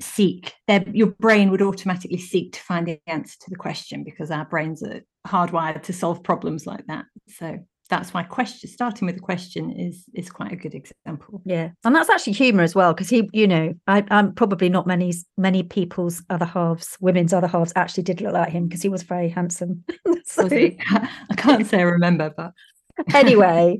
seek 0.00 0.54
their 0.66 0.84
your 0.88 1.08
brain 1.08 1.50
would 1.50 1.62
automatically 1.62 2.18
seek 2.18 2.52
to 2.52 2.60
find 2.60 2.86
the 2.86 3.00
answer 3.06 3.36
to 3.40 3.50
the 3.50 3.56
question 3.56 4.04
because 4.04 4.30
our 4.30 4.44
brains 4.44 4.82
are 4.82 5.00
hardwired 5.26 5.82
to 5.82 5.92
solve 5.92 6.22
problems 6.22 6.66
like 6.66 6.86
that. 6.86 7.04
So 7.28 7.58
that's 7.88 8.12
why 8.12 8.22
question 8.22 8.68
starting 8.68 9.06
with 9.06 9.16
a 9.16 9.20
question 9.20 9.70
is 9.70 10.04
is 10.14 10.30
quite 10.30 10.52
a 10.52 10.56
good 10.56 10.74
example. 10.74 11.40
Yeah 11.44 11.70
and 11.84 11.94
that's 11.94 12.10
actually 12.10 12.32
humor 12.32 12.62
as 12.62 12.74
well 12.74 12.92
because 12.92 13.08
he 13.08 13.28
you 13.32 13.46
know 13.46 13.74
I, 13.86 14.04
i'm 14.10 14.34
probably 14.34 14.68
not 14.68 14.86
many 14.86 15.12
many 15.36 15.62
people's 15.62 16.22
other 16.30 16.44
halves 16.44 16.96
women's 17.00 17.32
other 17.32 17.46
halves 17.46 17.72
actually 17.76 18.02
did 18.04 18.20
look 18.20 18.32
like 18.32 18.50
him 18.50 18.66
because 18.66 18.82
he 18.82 18.88
was 18.88 19.02
very 19.02 19.28
handsome. 19.28 19.84
So, 20.28 20.48
i 20.50 21.08
can't 21.36 21.66
say 21.66 21.78
i 21.78 21.82
remember 21.82 22.32
but 22.36 22.52
anyway 23.14 23.78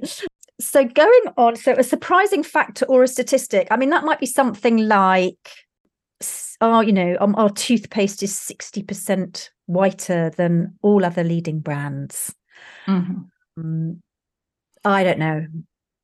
so 0.61 0.85
going 0.85 1.23
on 1.37 1.57
so 1.57 1.73
a 1.73 1.83
surprising 1.83 2.45
fact 2.45 2.85
or 2.89 3.03
a 3.03 3.09
statistic 3.09 3.67
i 3.71 3.77
mean 3.77 3.91
that 3.91 4.05
might 4.05 4.21
be 4.21 4.27
something 4.27 4.77
like 4.77 5.51
oh 6.61 6.81
you 6.81 6.93
know 6.93 7.17
um, 7.21 7.35
our 7.37 7.51
toothpaste 7.51 8.23
is 8.23 8.33
60% 8.33 9.51
whiter 9.67 10.31
than 10.31 10.75
all 10.83 11.05
other 11.05 11.25
leading 11.25 11.61
brands 11.61 12.35
mm-hmm 12.87 13.23
um, 13.59 14.03
I 14.85 15.05
don't 15.05 15.19
know. 15.19 15.47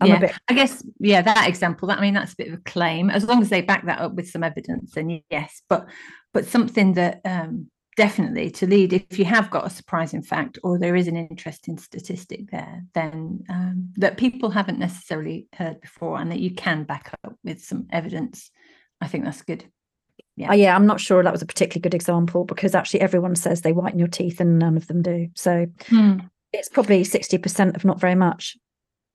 I'm 0.00 0.08
yeah, 0.08 0.18
bit... 0.18 0.32
I 0.48 0.54
guess 0.54 0.84
yeah, 0.98 1.22
that 1.22 1.48
example. 1.48 1.88
That 1.88 1.98
I 1.98 2.02
mean, 2.02 2.14
that's 2.14 2.32
a 2.32 2.36
bit 2.36 2.48
of 2.48 2.54
a 2.54 2.62
claim. 2.62 3.10
As 3.10 3.24
long 3.24 3.40
as 3.42 3.48
they 3.48 3.62
back 3.62 3.86
that 3.86 4.00
up 4.00 4.14
with 4.14 4.28
some 4.28 4.42
evidence, 4.42 4.92
then 4.92 5.22
yes. 5.30 5.62
But 5.68 5.86
but 6.32 6.46
something 6.46 6.94
that 6.94 7.20
um, 7.24 7.68
definitely 7.96 8.50
to 8.50 8.66
lead 8.66 8.92
if 8.92 9.18
you 9.18 9.24
have 9.24 9.50
got 9.50 9.66
a 9.66 9.70
surprising 9.70 10.22
fact 10.22 10.58
or 10.64 10.78
there 10.78 10.96
is 10.96 11.06
an 11.06 11.16
interesting 11.16 11.78
statistic 11.78 12.50
there, 12.50 12.82
then 12.94 13.44
um, 13.48 13.92
that 13.96 14.16
people 14.16 14.50
haven't 14.50 14.78
necessarily 14.78 15.46
heard 15.54 15.80
before, 15.80 16.18
and 16.18 16.30
that 16.32 16.40
you 16.40 16.52
can 16.52 16.82
back 16.82 17.14
up 17.24 17.34
with 17.44 17.62
some 17.62 17.86
evidence. 17.92 18.50
I 19.00 19.06
think 19.06 19.24
that's 19.24 19.42
good. 19.42 19.64
Yeah. 20.36 20.52
Yeah, 20.54 20.74
I'm 20.74 20.86
not 20.86 21.00
sure 21.00 21.22
that 21.22 21.32
was 21.32 21.42
a 21.42 21.46
particularly 21.46 21.82
good 21.82 21.94
example 21.94 22.44
because 22.44 22.74
actually 22.74 23.02
everyone 23.02 23.36
says 23.36 23.60
they 23.60 23.72
whiten 23.72 23.98
your 23.98 24.08
teeth 24.08 24.40
and 24.40 24.58
none 24.58 24.76
of 24.76 24.86
them 24.86 25.02
do. 25.02 25.28
So 25.34 25.66
hmm 25.86 26.18
it's 26.52 26.68
probably 26.68 27.02
60% 27.02 27.74
of 27.74 27.84
not 27.84 27.98
very 27.98 28.14
much. 28.14 28.56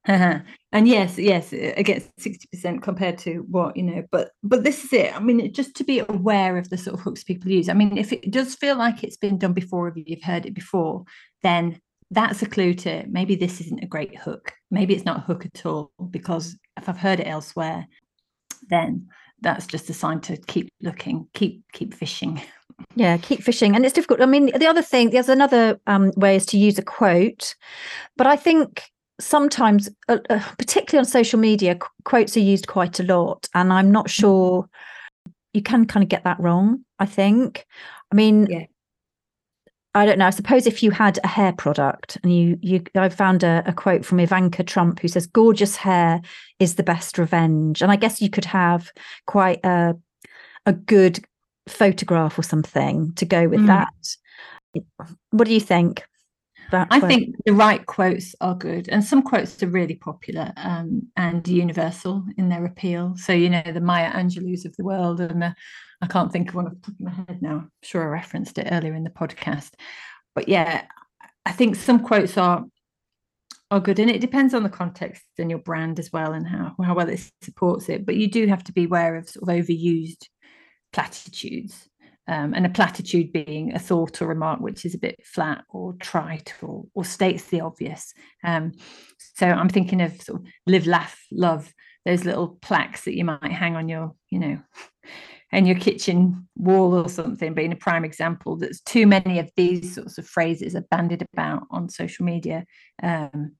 Uh-huh. 0.07 0.39
And 0.71 0.87
yes, 0.87 1.17
yes, 1.17 1.51
again, 1.53 2.01
60% 2.19 2.81
compared 2.81 3.17
to 3.19 3.45
what, 3.49 3.75
you 3.75 3.83
know, 3.83 4.03
but 4.09 4.31
but 4.41 4.63
this 4.63 4.85
is 4.85 4.93
it. 4.93 5.15
I 5.15 5.19
mean, 5.19 5.51
just 5.53 5.75
to 5.75 5.83
be 5.83 5.99
aware 5.99 6.57
of 6.57 6.69
the 6.69 6.77
sort 6.77 6.95
of 6.95 7.01
hooks 7.01 7.23
people 7.23 7.51
use. 7.51 7.67
I 7.67 7.73
mean, 7.73 7.97
if 7.97 8.13
it 8.13 8.31
does 8.31 8.55
feel 8.55 8.77
like 8.77 9.03
it's 9.03 9.17
been 9.17 9.37
done 9.37 9.53
before, 9.53 9.87
if 9.89 9.95
you've 9.97 10.23
heard 10.23 10.45
it 10.45 10.53
before, 10.53 11.03
then 11.43 11.79
that's 12.09 12.41
a 12.41 12.45
clue 12.45 12.73
to 12.73 13.05
maybe 13.07 13.35
this 13.35 13.59
isn't 13.59 13.83
a 13.83 13.87
great 13.87 14.17
hook. 14.17 14.53
Maybe 14.71 14.95
it's 14.95 15.05
not 15.05 15.17
a 15.17 15.21
hook 15.21 15.45
at 15.45 15.65
all, 15.65 15.91
because 16.09 16.57
if 16.77 16.87
I've 16.87 16.97
heard 16.97 17.19
it 17.19 17.27
elsewhere, 17.27 17.85
then 18.69 19.09
that's 19.41 19.67
just 19.67 19.89
a 19.89 19.93
sign 19.93 20.19
to 20.21 20.37
keep 20.37 20.69
looking, 20.81 21.27
keep 21.33 21.63
keep 21.73 21.93
fishing. 21.93 22.41
Yeah, 22.95 23.17
keep 23.17 23.41
fishing, 23.41 23.75
and 23.75 23.85
it's 23.85 23.93
difficult. 23.93 24.21
I 24.21 24.25
mean, 24.25 24.51
the 24.57 24.67
other 24.67 24.81
thing, 24.83 25.09
there's 25.09 25.29
another 25.29 25.79
um, 25.87 26.11
way 26.15 26.35
is 26.35 26.45
to 26.47 26.57
use 26.57 26.77
a 26.77 26.83
quote, 26.83 27.55
but 28.17 28.27
I 28.27 28.35
think 28.35 28.83
sometimes, 29.19 29.89
uh, 30.09 30.19
uh, 30.29 30.43
particularly 30.57 30.99
on 30.99 31.05
social 31.05 31.39
media, 31.39 31.75
qu- 31.75 31.87
quotes 32.05 32.37
are 32.37 32.41
used 32.41 32.67
quite 32.67 32.99
a 32.99 33.03
lot, 33.03 33.47
and 33.53 33.73
I'm 33.73 33.91
not 33.91 34.05
Mm-hmm. 34.05 34.21
sure 34.21 34.69
you 35.53 35.61
can 35.63 35.85
kind 35.85 36.03
of 36.03 36.09
get 36.09 36.23
that 36.23 36.39
wrong. 36.39 36.83
I 36.99 37.05
think. 37.05 37.65
I 38.11 38.15
mean, 38.15 38.47
Yeah. 38.47 38.65
I 39.97 40.05
don't 40.05 40.19
know. 40.19 40.27
I 40.27 40.31
suppose 40.31 40.67
if 40.67 40.83
you 40.83 40.91
had 40.91 41.19
a 41.23 41.27
hair 41.27 41.51
product 41.53 42.17
and 42.21 42.31
you 42.35 42.59
you 42.61 42.83
I 42.95 43.09
found 43.09 43.43
a, 43.43 43.63
a 43.65 43.73
quote 43.73 44.05
from 44.05 44.19
Ivanka 44.19 44.63
Trump 44.63 44.99
who 44.99 45.07
says 45.07 45.25
gorgeous 45.25 45.75
hair 45.75 46.21
is 46.59 46.75
the 46.75 46.83
best 46.83 47.17
revenge. 47.17 47.81
And 47.81 47.91
I 47.91 47.95
guess 47.95 48.21
you 48.21 48.29
could 48.29 48.45
have 48.45 48.91
quite 49.25 49.59
a 49.65 49.95
a 50.67 50.73
good 50.73 51.25
photograph 51.67 52.37
or 52.37 52.43
something 52.43 53.13
to 53.15 53.25
go 53.25 53.47
with 53.47 53.61
Mm. 53.61 53.67
that. 53.67 55.07
What 55.31 55.47
do 55.47 55.53
you 55.53 55.59
think? 55.59 56.03
That 56.71 56.87
I 56.91 56.99
quote? 56.99 57.09
think 57.09 57.35
the 57.45 57.53
right 57.53 57.85
quotes 57.85 58.35
are 58.41 58.55
good, 58.55 58.89
and 58.89 59.03
some 59.03 59.21
quotes 59.21 59.61
are 59.63 59.67
really 59.67 59.95
popular 59.95 60.51
um, 60.57 61.07
and 61.15 61.47
universal 61.47 62.25
in 62.37 62.49
their 62.49 62.65
appeal. 62.65 63.15
So 63.15 63.31
you 63.33 63.49
know 63.49 63.63
the 63.65 63.79
Maya 63.79 64.11
Angelou's 64.11 64.65
of 64.65 64.75
the 64.75 64.83
world, 64.83 65.21
and 65.21 65.41
the, 65.41 65.55
I 66.01 66.07
can't 66.07 66.31
think 66.31 66.49
of 66.49 66.55
one 66.55 66.67
off 66.67 66.73
the 66.73 66.91
top 66.91 66.99
of 66.99 66.99
my 66.99 67.11
head 67.11 67.41
now. 67.41 67.55
I'm 67.55 67.71
sure 67.83 68.03
I 68.03 68.07
referenced 68.07 68.57
it 68.57 68.67
earlier 68.69 68.93
in 68.95 69.03
the 69.03 69.09
podcast, 69.09 69.71
but 70.35 70.49
yeah, 70.49 70.85
I 71.45 71.51
think 71.53 71.75
some 71.75 72.03
quotes 72.03 72.37
are 72.37 72.65
are 73.71 73.79
good, 73.79 73.99
and 73.99 74.09
it 74.09 74.19
depends 74.19 74.53
on 74.53 74.63
the 74.63 74.69
context 74.69 75.23
and 75.37 75.49
your 75.49 75.59
brand 75.59 75.99
as 75.99 76.11
well, 76.11 76.33
and 76.33 76.45
how 76.45 76.75
how 76.83 76.95
well 76.95 77.07
it 77.07 77.31
supports 77.41 77.87
it. 77.87 78.05
But 78.05 78.17
you 78.17 78.29
do 78.29 78.45
have 78.47 78.63
to 78.65 78.73
be 78.73 78.85
aware 78.85 79.15
of 79.15 79.29
sort 79.29 79.49
of 79.49 79.55
overused 79.55 80.27
platitudes. 80.91 81.87
Um, 82.29 82.53
and 82.53 82.65
a 82.65 82.69
platitude 82.69 83.31
being 83.31 83.73
a 83.73 83.79
thought 83.79 84.21
or 84.21 84.27
remark 84.27 84.59
which 84.59 84.85
is 84.85 84.93
a 84.93 84.97
bit 84.97 85.15
flat 85.23 85.63
or 85.69 85.93
trite 86.01 86.53
or, 86.61 86.83
or 86.93 87.05
states 87.05 87.45
the 87.45 87.61
obvious. 87.61 88.13
Um, 88.43 88.73
so 89.17 89.47
I'm 89.47 89.69
thinking 89.69 90.01
of 90.01 90.21
sort 90.21 90.41
of 90.41 90.47
live, 90.65 90.87
laugh, 90.87 91.17
love, 91.31 91.73
those 92.05 92.25
little 92.25 92.57
plaques 92.61 93.05
that 93.05 93.15
you 93.15 93.23
might 93.23 93.51
hang 93.51 93.75
on 93.75 93.87
your, 93.87 94.13
you 94.29 94.39
know, 94.39 94.59
and 95.51 95.65
your 95.67 95.77
kitchen 95.77 96.47
wall 96.57 96.93
or 96.93 97.07
something 97.07 97.53
being 97.53 97.71
a 97.71 97.77
prime 97.77 98.03
example. 98.03 98.57
There's 98.57 98.81
too 98.81 99.07
many 99.07 99.39
of 99.39 99.49
these 99.55 99.95
sorts 99.95 100.17
of 100.17 100.27
phrases 100.27 100.75
are 100.75 100.85
bandied 100.91 101.25
about 101.33 101.63
on 101.71 101.89
social 101.89 102.25
media. 102.25 102.65
Um, 103.01 103.53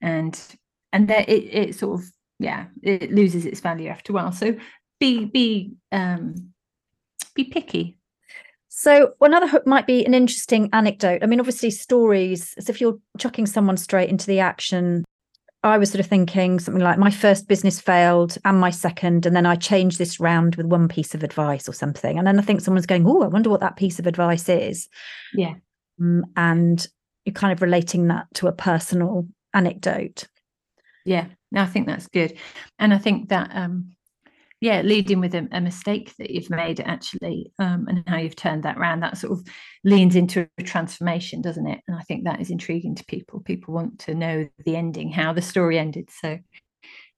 and 0.00 0.40
and 0.92 1.08
that 1.08 1.28
it, 1.28 1.44
it 1.44 1.74
sort 1.74 2.00
of 2.00 2.06
yeah, 2.38 2.66
it 2.82 3.12
loses 3.12 3.44
its 3.44 3.60
value 3.60 3.88
after 3.88 4.12
a 4.12 4.14
while. 4.14 4.32
So 4.32 4.56
be 5.00 5.24
be 5.24 5.74
um 5.92 6.52
be 7.34 7.44
picky. 7.44 7.96
So 8.68 9.14
another 9.20 9.48
hook 9.48 9.66
might 9.66 9.86
be 9.86 10.04
an 10.04 10.14
interesting 10.14 10.68
anecdote. 10.72 11.22
I 11.22 11.26
mean, 11.26 11.40
obviously 11.40 11.70
stories, 11.70 12.54
as 12.58 12.68
if 12.68 12.80
you're 12.80 12.98
chucking 13.18 13.46
someone 13.46 13.76
straight 13.76 14.10
into 14.10 14.26
the 14.26 14.40
action. 14.40 15.04
I 15.64 15.78
was 15.78 15.90
sort 15.90 16.00
of 16.00 16.06
thinking 16.06 16.60
something 16.60 16.82
like 16.82 16.98
my 16.98 17.10
first 17.10 17.48
business 17.48 17.80
failed 17.80 18.38
and 18.44 18.60
my 18.60 18.70
second, 18.70 19.26
and 19.26 19.34
then 19.34 19.46
I 19.46 19.56
changed 19.56 19.98
this 19.98 20.20
round 20.20 20.54
with 20.54 20.66
one 20.66 20.86
piece 20.86 21.14
of 21.14 21.24
advice 21.24 21.68
or 21.68 21.72
something. 21.72 22.16
And 22.16 22.26
then 22.26 22.38
I 22.38 22.42
think 22.42 22.60
someone's 22.60 22.86
going, 22.86 23.04
Oh, 23.06 23.22
I 23.22 23.26
wonder 23.26 23.50
what 23.50 23.60
that 23.60 23.76
piece 23.76 23.98
of 23.98 24.06
advice 24.06 24.48
is. 24.48 24.88
Yeah. 25.34 25.54
Um, 26.00 26.26
and 26.36 26.86
you're 27.24 27.34
kind 27.34 27.52
of 27.52 27.60
relating 27.60 28.06
that 28.08 28.26
to 28.34 28.46
a 28.46 28.52
personal 28.52 29.26
anecdote. 29.52 30.28
Yeah, 31.04 31.26
I 31.54 31.66
think 31.66 31.86
that's 31.86 32.06
good. 32.06 32.38
And 32.78 32.94
I 32.94 32.98
think 32.98 33.30
that 33.30 33.50
um 33.54 33.96
yeah, 34.60 34.82
leading 34.82 35.20
with 35.20 35.34
a, 35.34 35.46
a 35.52 35.60
mistake 35.60 36.14
that 36.18 36.30
you've 36.30 36.50
made 36.50 36.80
actually, 36.80 37.52
um, 37.58 37.86
and 37.88 38.02
how 38.06 38.16
you've 38.16 38.36
turned 38.36 38.64
that 38.64 38.76
around, 38.76 39.00
that 39.00 39.18
sort 39.18 39.32
of 39.32 39.46
leans 39.84 40.16
into 40.16 40.48
a 40.58 40.62
transformation, 40.62 41.40
doesn't 41.40 41.66
it? 41.66 41.80
And 41.86 41.96
I 41.96 42.02
think 42.02 42.24
that 42.24 42.40
is 42.40 42.50
intriguing 42.50 42.94
to 42.96 43.04
people. 43.04 43.40
People 43.40 43.74
want 43.74 44.00
to 44.00 44.14
know 44.14 44.48
the 44.64 44.76
ending, 44.76 45.12
how 45.12 45.32
the 45.32 45.42
story 45.42 45.78
ended. 45.78 46.10
So 46.10 46.38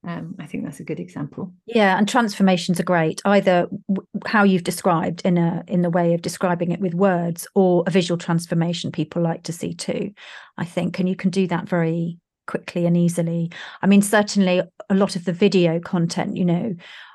um, 0.07 0.35
I 0.39 0.47
think 0.47 0.65
that's 0.65 0.81
a 0.81 0.85
good 0.85 1.01
example. 1.01 1.53
Yeah, 1.67 1.99
and 1.99 2.09
transformations 2.09 2.81
are 2.81 2.85
great. 2.85 3.21
Either 3.25 3.69
w- 3.89 4.07
how 4.27 4.45
you've 4.45 4.65
described 4.65 5.23
in 5.25 5.37
a 5.37 5.63
in 5.67 5.83
the 5.83 5.91
way 5.91 6.15
of 6.15 6.23
describing 6.23 6.73
it 6.73 6.81
with 6.81 6.95
words, 6.95 7.47
or 7.55 7.85
a 7.87 7.91
visual 7.91 8.17
transformation. 8.17 8.93
People 8.93 9.23
like 9.23 9.43
to 9.45 9.53
see 9.53 9.75
too, 9.75 10.13
I 10.57 10.65
think, 10.65 10.99
and 10.99 11.09
you 11.09 11.17
can 11.17 11.31
do 11.31 11.47
that 11.49 11.69
very 11.69 12.19
quickly 12.47 12.87
and 12.87 12.97
easily. 12.97 13.51
I 13.83 13.87
mean, 13.87 14.03
certainly 14.03 14.63
a 14.89 14.95
lot 14.95 15.17
of 15.17 15.25
the 15.27 15.35
video 15.35 15.81
content. 15.81 16.37
You 16.37 16.47
know, 16.47 16.75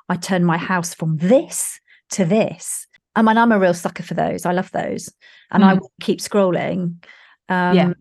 I 0.10 0.16
turn 0.16 0.44
my 0.44 0.58
house 0.58 0.94
from 0.94 1.18
this 1.18 1.80
to 2.12 2.26
this. 2.26 2.88
I 3.16 3.22
mean, 3.22 3.38
I'm 3.38 3.52
a 3.52 3.60
real 3.60 3.74
sucker 3.74 4.04
for 4.04 4.14
those. 4.14 4.46
I 4.46 4.52
love 4.52 4.72
those, 4.72 5.14
and 5.52 5.64
I 5.64 5.74
Mm. 5.76 5.80
will 5.80 5.92
keep 6.02 6.20
scrolling. 6.20 7.04
Um, 7.50 7.76
Yeah. 7.76 7.94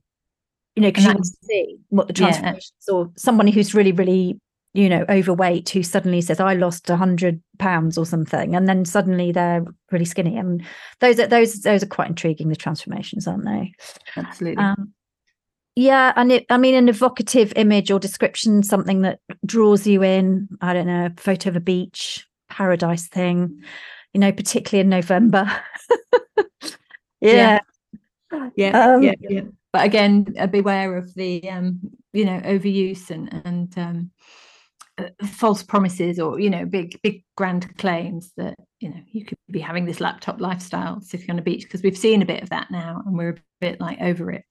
You 0.77 0.83
know, 0.83 0.89
because 0.89 1.05
you 1.05 1.11
want 1.11 1.25
to 1.25 1.37
see 1.43 1.77
what 1.91 2.09
the 2.09 2.15
Yeah. 2.15 2.31
transformations, 2.31 2.89
or 2.91 3.11
somebody 3.17 3.51
who's 3.53 3.75
really, 3.75 3.93
really 3.93 4.41
you 4.77 4.89
know 4.89 5.05
overweight 5.09 5.69
who 5.69 5.85
suddenly 5.85 6.21
says 6.21 6.41
i 6.41 6.53
lost 6.53 6.91
100 6.91 7.41
pounds 7.61 7.97
or 7.97 8.05
something 8.05 8.57
and 8.57 8.69
then 8.69 8.85
suddenly 8.85 9.31
they're 9.31 9.65
really 9.93 10.05
skinny 10.05 10.37
and 10.37 10.65
those 10.99 11.21
are 11.21 11.29
those 11.29 11.61
those 11.61 11.85
are 11.85 11.87
quite 11.87 12.09
intriguing 12.09 12.49
the 12.49 12.57
transformations 12.57 13.29
aren't 13.29 13.45
they 13.45 13.73
Absolutely. 14.17 14.65
um 14.65 14.93
yeah 15.77 16.13
and 16.17 16.31
it 16.33 16.47
i 16.51 16.57
mean 16.57 16.75
an 16.75 16.89
evocative 16.89 17.53
image 17.57 17.91
or 17.91 17.99
description 17.99 18.63
something 18.63 19.03
that 19.03 19.19
draws 19.45 19.87
you 19.87 20.03
in 20.03 20.49
i 20.61 20.73
don't 20.73 20.87
know 20.87 21.07
a 21.07 21.21
photo 21.21 21.51
of 21.51 21.57
a 21.57 21.61
beach 21.61 22.27
paradise 22.49 23.09
thing 23.09 23.63
you 24.13 24.21
know 24.21 24.33
particularly 24.33 24.81
in 24.81 24.89
november 24.89 25.51
yeah 27.21 27.59
yeah, 28.57 28.95
um, 28.95 29.03
yeah, 29.03 29.15
yeah. 29.21 29.41
But 29.73 29.85
again, 29.85 30.35
uh, 30.39 30.47
beware 30.47 30.97
of 30.97 31.13
the 31.15 31.49
um, 31.51 31.81
you 32.13 32.25
know 32.25 32.41
overuse 32.41 33.11
and 33.11 33.43
and 33.45 33.79
um, 33.79 34.11
uh, 34.99 35.09
false 35.27 35.63
promises 35.63 36.19
or 36.21 36.39
you 36.39 36.51
know 36.51 36.65
big 36.65 37.01
big 37.03 37.25
grand 37.37 37.77
claims 37.79 38.33
that 38.37 38.55
you 38.81 38.89
know 38.91 39.01
you 39.11 39.25
could 39.25 39.39
be 39.51 39.61
having 39.61 39.85
this 39.85 40.01
laptop 40.01 40.41
lifestyle 40.41 41.01
sitting 41.01 41.31
on 41.31 41.39
a 41.39 41.43
beach 41.43 41.65
because 41.65 41.83
we've 41.83 41.99
seen 41.99 42.23
a 42.23 42.27
bit 42.27 42.43
of 42.43 42.51
that 42.51 42.71
now 42.71 43.03
and 43.05 43.17
we're 43.17 43.31
a 43.31 43.43
bit 43.61 43.81
like 43.81 44.01
over 44.01 44.31
it. 44.31 44.45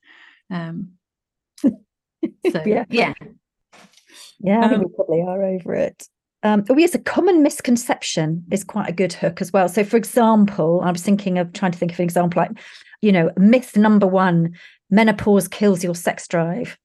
Um, 0.49 0.93
so 2.51 2.61
Yeah. 2.65 2.85
yeah, 2.89 3.13
Yeah, 4.39 4.59
I 4.59 4.69
think 4.69 4.81
Um, 4.81 4.89
we 4.89 4.95
probably 4.95 5.21
are 5.21 5.43
over 5.43 5.73
it. 5.73 6.07
Um, 6.43 6.65
oh, 6.69 6.77
yes, 6.77 6.93
a 6.93 6.99
common 6.99 7.41
misconception 7.41 8.43
is 8.51 8.65
quite 8.65 8.89
a 8.89 8.93
good 8.93 9.13
hook 9.13 9.41
as 9.41 9.53
well. 9.53 9.69
So, 9.69 9.85
for 9.85 9.95
example, 9.95 10.81
I 10.83 10.91
was 10.91 11.01
thinking 11.01 11.37
of 11.39 11.53
trying 11.53 11.71
to 11.71 11.77
think 11.77 11.93
of 11.93 11.99
an 11.99 12.03
example 12.03 12.41
like, 12.41 12.51
you 13.01 13.13
know, 13.13 13.31
myth 13.37 13.77
number 13.77 14.07
one 14.07 14.53
menopause 14.89 15.47
kills 15.47 15.83
your 15.83 15.95
sex 15.95 16.27
drive. 16.27 16.77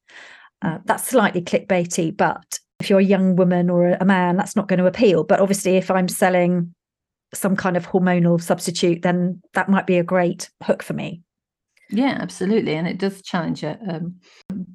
Uh, 0.63 0.79
that's 0.85 1.09
slightly 1.09 1.43
clickbaity, 1.43 2.17
but 2.17 2.61
if 2.81 2.89
you're 2.89 3.01
a 3.01 3.05
young 3.05 3.37
woman 3.37 3.69
or 3.69 3.91
a 4.01 4.05
man, 4.05 4.37
that's 4.37 4.57
not 4.57 4.69
going 4.69 4.79
to 4.79 4.87
appeal. 4.87 5.25
But 5.25 5.41
obviously, 5.41 5.77
if 5.77 5.91
I'm 5.91 6.09
selling 6.09 6.75
some 7.35 7.57
kind 7.57 7.77
of 7.77 7.87
hormonal 7.87 8.41
substitute, 8.41 9.03
then 9.03 9.43
that 9.55 9.69
might 9.69 9.87
be 9.87 9.99
a 9.99 10.05
great 10.05 10.51
hook 10.63 10.83
for 10.83 10.95
me. 10.95 11.23
Yeah, 11.90 12.18
absolutely, 12.21 12.75
and 12.75 12.87
it 12.87 12.99
does 12.99 13.23
challenge 13.23 13.62
a, 13.62 13.78
um, 13.88 14.16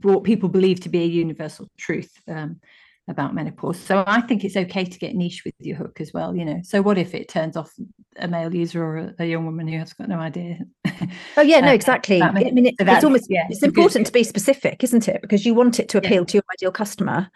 what 0.02 0.24
people 0.24 0.50
believe 0.50 0.80
to 0.82 0.90
be 0.90 1.04
a 1.04 1.08
universal 1.08 1.68
truth. 1.78 2.12
Um, 2.28 2.60
about 3.10 3.36
menopause. 3.36 3.78
So 3.78 4.02
I 4.08 4.22
think 4.22 4.46
it's 4.46 4.56
okay 4.56 4.86
to 4.86 4.98
get 4.98 5.14
niche 5.14 5.44
with 5.44 5.54
your 5.60 5.76
hook 5.76 6.00
as 6.00 6.14
well, 6.14 6.34
you 6.34 6.46
know. 6.46 6.62
So 6.64 6.82
what 6.82 6.98
if 6.98 7.14
it 7.14 7.28
turns 7.28 7.58
off 7.58 7.70
a 8.16 8.30
male 8.30 8.56
user 8.56 8.82
or 8.82 8.98
a, 8.98 9.14
a 9.20 9.26
young 9.26 9.46
woman 9.46 9.68
who 9.68 9.78
has 9.78 9.92
got 9.92 10.08
no 10.08 10.20
idea? 10.20 10.60
Oh 11.36 11.42
yeah, 11.42 11.60
no, 11.60 11.74
exactly. 11.74 12.22
I 12.22 12.32
mean, 12.32 12.66
it, 12.66 12.76
so 12.80 12.86
it's 12.88 13.04
almost 13.04 13.28
yeah, 13.30 13.46
it's 13.50 13.62
a 13.62 13.68
good- 13.68 13.78
important 13.78 14.08
to 14.08 14.14
be 14.14 14.24
specific, 14.24 14.86
isn't 14.86 15.10
it? 15.10 15.22
Because 15.22 15.46
you 15.46 15.54
want 15.54 15.82
it 15.82 15.90
to 15.90 15.98
Yeah. 15.98 16.08
appeal 16.08 16.26
to 16.26 16.34
your 16.38 16.44
ideal 16.54 16.72
customer. 16.72 17.30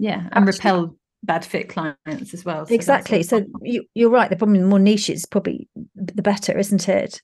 yeah, 0.00 0.28
and 0.32 0.48
Absolutely. 0.48 0.50
repel 0.58 0.96
bad 1.22 1.44
fit 1.44 1.68
clients 1.68 2.34
as 2.34 2.44
well. 2.44 2.66
So 2.66 2.74
exactly. 2.74 3.22
So 3.22 3.44
you, 3.62 3.84
you're 3.94 4.10
right. 4.10 4.28
The 4.28 4.36
problem 4.36 4.60
the 4.60 4.66
more 4.66 4.80
niche 4.80 5.10
is 5.10 5.26
probably 5.26 5.68
the 5.94 6.22
better, 6.22 6.58
isn't 6.58 6.88
it? 6.88 7.22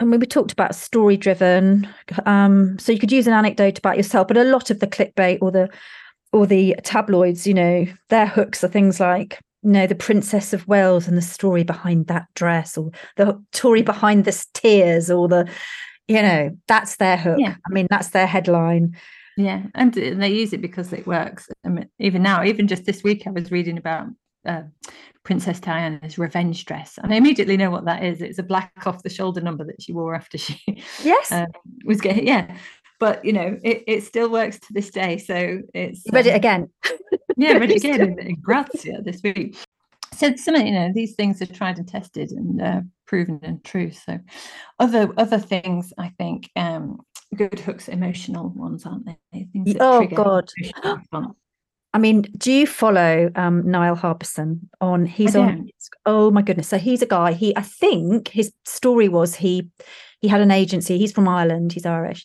And 0.00 0.10
when 0.10 0.20
we 0.20 0.26
talked 0.26 0.52
about 0.52 0.74
story 0.74 1.16
driven, 1.16 1.88
um, 2.24 2.78
so 2.78 2.92
you 2.92 2.98
could 2.98 3.12
use 3.12 3.26
an 3.26 3.32
anecdote 3.32 3.78
about 3.78 3.96
yourself, 3.96 4.28
but 4.28 4.36
a 4.36 4.44
lot 4.44 4.70
of 4.70 4.78
the 4.80 4.86
clickbait 4.86 5.38
or 5.40 5.50
the 5.50 5.68
or 6.32 6.46
the 6.46 6.76
tabloids, 6.84 7.46
you 7.46 7.54
know, 7.54 7.86
their 8.10 8.26
hooks 8.26 8.62
are 8.62 8.68
things 8.68 9.00
like, 9.00 9.40
you 9.62 9.70
know, 9.70 9.86
the 9.86 9.94
Princess 9.94 10.52
of 10.52 10.68
Wales 10.68 11.08
and 11.08 11.16
the 11.16 11.22
story 11.22 11.64
behind 11.64 12.06
that 12.08 12.26
dress, 12.34 12.76
or 12.76 12.90
the 13.16 13.42
story 13.52 13.82
behind 13.82 14.24
the 14.24 14.46
tears, 14.52 15.10
or 15.10 15.26
the, 15.26 15.48
you 16.06 16.20
know, 16.20 16.50
that's 16.68 16.96
their 16.96 17.16
hook. 17.16 17.38
Yeah. 17.40 17.56
I 17.66 17.72
mean, 17.72 17.86
that's 17.88 18.10
their 18.10 18.26
headline. 18.26 18.94
yeah, 19.38 19.62
and, 19.74 19.96
and 19.96 20.22
they 20.22 20.28
use 20.28 20.52
it 20.52 20.60
because 20.60 20.92
it 20.92 21.06
works. 21.06 21.48
I 21.64 21.70
mean, 21.70 21.88
even 21.98 22.22
now, 22.22 22.44
even 22.44 22.68
just 22.68 22.84
this 22.84 23.02
week, 23.02 23.26
I 23.26 23.30
was 23.30 23.50
reading 23.50 23.78
about 23.78 24.08
uh, 24.46 24.62
Princess 25.24 25.60
Diana's 25.60 26.18
revenge 26.18 26.64
dress, 26.64 26.98
and 27.02 27.12
I 27.12 27.16
immediately 27.16 27.56
know 27.56 27.70
what 27.70 27.84
that 27.86 28.02
is. 28.04 28.20
It's 28.22 28.38
a 28.38 28.42
black 28.42 28.72
off 28.86 29.02
the 29.02 29.10
shoulder 29.10 29.40
number 29.40 29.64
that 29.64 29.82
she 29.82 29.92
wore 29.92 30.14
after 30.14 30.38
she 30.38 30.82
Yes. 31.02 31.30
um, 31.32 31.46
was 31.84 32.00
getting 32.00 32.26
yeah. 32.26 32.56
But 33.00 33.24
you 33.24 33.32
know, 33.32 33.58
it, 33.62 33.84
it 33.86 34.02
still 34.04 34.28
works 34.30 34.58
to 34.58 34.72
this 34.72 34.90
day. 34.90 35.18
So 35.18 35.60
it's 35.74 36.04
you 36.06 36.10
read 36.12 36.26
it 36.26 36.30
um, 36.30 36.36
again. 36.36 36.68
Yeah, 37.36 37.52
read 37.52 37.70
it 37.70 37.76
again 37.84 38.00
in, 38.00 38.18
in 38.18 38.34
Grazia 38.40 39.00
this 39.02 39.20
week. 39.22 39.56
so 40.14 40.34
some 40.36 40.56
you 40.56 40.72
know 40.72 40.90
these 40.92 41.14
things 41.14 41.40
are 41.40 41.46
tried 41.46 41.78
and 41.78 41.86
tested 41.86 42.32
and 42.32 42.60
uh, 42.60 42.80
proven 43.06 43.38
and 43.42 43.62
true 43.64 43.90
so 43.92 44.18
other 44.80 45.12
other 45.16 45.38
things 45.38 45.92
i 45.98 46.08
think 46.18 46.50
um 46.56 46.98
good 47.36 47.60
hooks 47.60 47.88
emotional 47.88 48.48
ones 48.50 48.84
aren't 48.84 49.06
they 49.06 49.46
things 49.52 49.76
oh 49.80 50.04
god 50.06 50.48
I 51.98 52.00
mean, 52.00 52.22
do 52.36 52.52
you 52.52 52.64
follow 52.64 53.28
um, 53.34 53.68
Niall 53.68 53.96
Harbison 53.96 54.70
on? 54.80 55.04
He's 55.04 55.34
on. 55.34 55.68
Oh 56.06 56.30
my 56.30 56.42
goodness! 56.42 56.68
So 56.68 56.78
he's 56.78 57.02
a 57.02 57.06
guy. 57.06 57.32
He, 57.32 57.56
I 57.56 57.62
think, 57.62 58.28
his 58.28 58.52
story 58.64 59.08
was 59.08 59.34
he 59.34 59.68
he 60.20 60.28
had 60.28 60.40
an 60.40 60.52
agency. 60.52 60.96
He's 60.96 61.10
from 61.10 61.26
Ireland. 61.26 61.72
He's 61.72 61.84
Irish, 61.84 62.24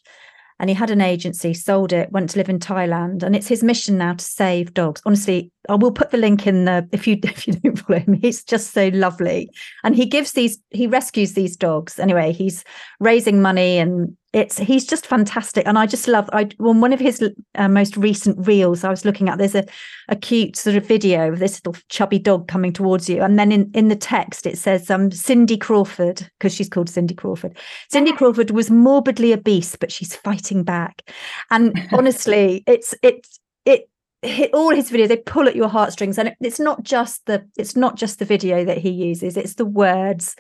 and 0.60 0.70
he 0.70 0.76
had 0.76 0.92
an 0.92 1.02
agency, 1.02 1.56
sold 1.56 1.92
it, 1.92 2.12
went 2.12 2.30
to 2.30 2.38
live 2.38 2.50
in 2.50 2.60
Thailand, 2.60 3.24
and 3.24 3.36
it's 3.36 3.48
his 3.48 3.64
mission 3.64 3.98
now 3.98 4.14
to 4.14 4.24
save 4.24 4.76
dogs. 4.76 5.02
Honestly, 5.08 5.52
I 5.68 5.74
will 5.74 5.92
put 5.92 6.12
the 6.12 6.18
link 6.20 6.46
in 6.46 6.66
the 6.66 6.88
if 6.92 7.08
you 7.08 7.18
if 7.24 7.48
you 7.48 7.56
don't 7.56 7.80
follow 7.80 7.98
him, 7.98 8.14
he's 8.14 8.44
just 8.44 8.74
so 8.74 8.90
lovely, 8.90 9.50
and 9.84 9.96
he 9.96 10.06
gives 10.06 10.34
these 10.34 10.60
he 10.70 10.86
rescues 10.86 11.34
these 11.34 11.58
dogs. 11.58 11.98
Anyway, 11.98 12.32
he's 12.32 12.64
raising 13.00 13.42
money 13.42 13.80
and 13.80 14.16
it's 14.34 14.58
he's 14.58 14.86
just 14.86 15.06
fantastic. 15.06 15.66
And 15.68 15.78
i 15.78 15.86
just 15.86 16.08
love 16.08 16.30
i 16.34 16.50
on 16.60 16.82
one 16.82 16.92
of 16.92 17.00
his 17.00 17.24
uh, 17.56 17.68
most 17.68 17.96
recent 17.96 18.48
reels 18.48 18.84
i 18.84 18.90
was 18.90 19.06
looking 19.06 19.30
at 19.30 19.38
there's 19.38 19.56
a, 19.56 19.64
a 20.10 20.16
cute 20.16 20.56
sort 20.56 20.76
of 20.76 20.86
video 20.86 21.32
of 21.32 21.40
this 21.40 21.64
little 21.64 21.80
chubby 21.90 22.20
dog 22.20 22.48
coming 22.48 22.74
towards 22.74 23.08
you. 23.08 23.22
And 23.22 23.40
then 23.40 23.52
in 23.52 23.72
in 23.74 23.88
the 23.88 23.96
text 23.96 24.46
it 24.46 24.58
says 24.58 24.90
um 24.90 25.12
cindy 25.12 25.58
crawford 25.58 26.28
because 26.40 26.54
she's 26.54 26.70
called 26.70 26.90
cindy 26.90 27.14
crawford. 27.14 27.58
Cindy 27.90 28.12
crawford 28.12 28.52
was 28.52 28.70
morbidly 28.70 29.34
obese 29.34 29.76
but 29.76 29.92
she's 29.92 30.16
fighting 30.16 30.64
back. 30.64 31.04
And 31.52 31.80
honestly 31.94 32.64
it's 32.66 32.96
it's 33.04 33.40
it 33.66 33.88
hit 34.24 34.54
all 34.54 34.74
his 34.74 34.90
videos 34.90 35.10
they 35.10 35.18
pull 35.18 35.48
at 35.48 35.56
your 35.56 35.70
heartstrings. 35.70 36.18
And 36.18 36.34
it's 36.42 36.60
not 36.60 36.84
just 36.84 37.26
the 37.28 37.48
it's 37.56 37.76
not 37.76 37.98
just 37.98 38.18
the 38.18 38.26
video 38.26 38.66
that 38.66 38.80
he 38.80 38.90
uses 38.90 39.38
it's 39.38 39.56
the 39.56 39.66
words. 39.66 40.36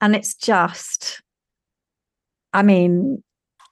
And 0.00 0.14
it's 0.14 0.34
just 0.34 1.20
I 2.52 2.62
mean, 2.62 3.22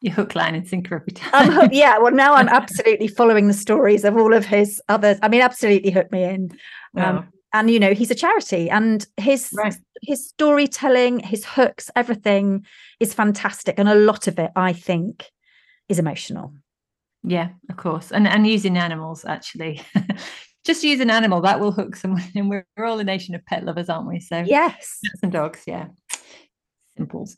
your 0.01 0.15
hook, 0.15 0.35
line, 0.35 0.55
and 0.55 0.67
sinker 0.67 0.97
every 0.97 1.13
time. 1.13 1.59
Um, 1.59 1.69
yeah, 1.73 1.99
well, 1.99 2.13
now 2.13 2.35
I'm 2.35 2.49
absolutely 2.61 3.09
following 3.09 3.49
the 3.49 3.55
stories 3.55 4.05
of 4.05 4.17
all 4.17 4.33
of 4.33 4.47
his 4.47 4.81
others. 4.89 5.19
I 5.23 5.29
mean, 5.29 5.43
absolutely 5.43 5.91
hooked 5.91 6.13
me 6.13 6.25
in. 6.25 6.51
Um, 6.97 7.29
And 7.53 7.69
you 7.69 7.81
know, 7.81 7.95
he's 7.95 8.13
a 8.13 8.15
charity, 8.15 8.71
and 8.71 9.05
his 9.17 9.51
right. 9.55 9.75
his 10.03 10.29
storytelling, 10.29 11.19
his 11.19 11.45
hooks, 11.45 11.91
everything 11.97 12.65
is 13.01 13.13
fantastic, 13.13 13.77
and 13.77 13.89
a 13.89 13.97
lot 13.97 14.29
of 14.29 14.39
it, 14.39 14.53
I 14.55 14.73
think, 14.73 15.29
is 15.89 15.99
emotional. 15.99 16.55
Yeah, 17.25 17.49
of 17.69 17.77
course, 17.77 18.13
and 18.13 18.29
and 18.29 18.47
using 18.47 18.77
animals 18.77 19.25
actually. 19.25 19.83
Just 20.65 20.85
use 20.85 21.01
an 21.01 21.11
animal 21.11 21.41
that 21.41 21.59
will 21.59 21.73
hook 21.73 21.97
someone, 21.97 22.23
and 22.37 22.49
we're, 22.49 22.67
we're 22.77 22.85
all 22.85 23.01
a 23.01 23.05
nation 23.05 23.35
of 23.35 23.45
pet 23.47 23.65
lovers, 23.65 23.89
aren't 23.89 24.07
we? 24.07 24.21
So 24.21 24.45
yes, 24.47 25.01
and 25.23 25.33
dogs, 25.33 25.65
yeah, 25.67 25.89
simples. 26.97 27.37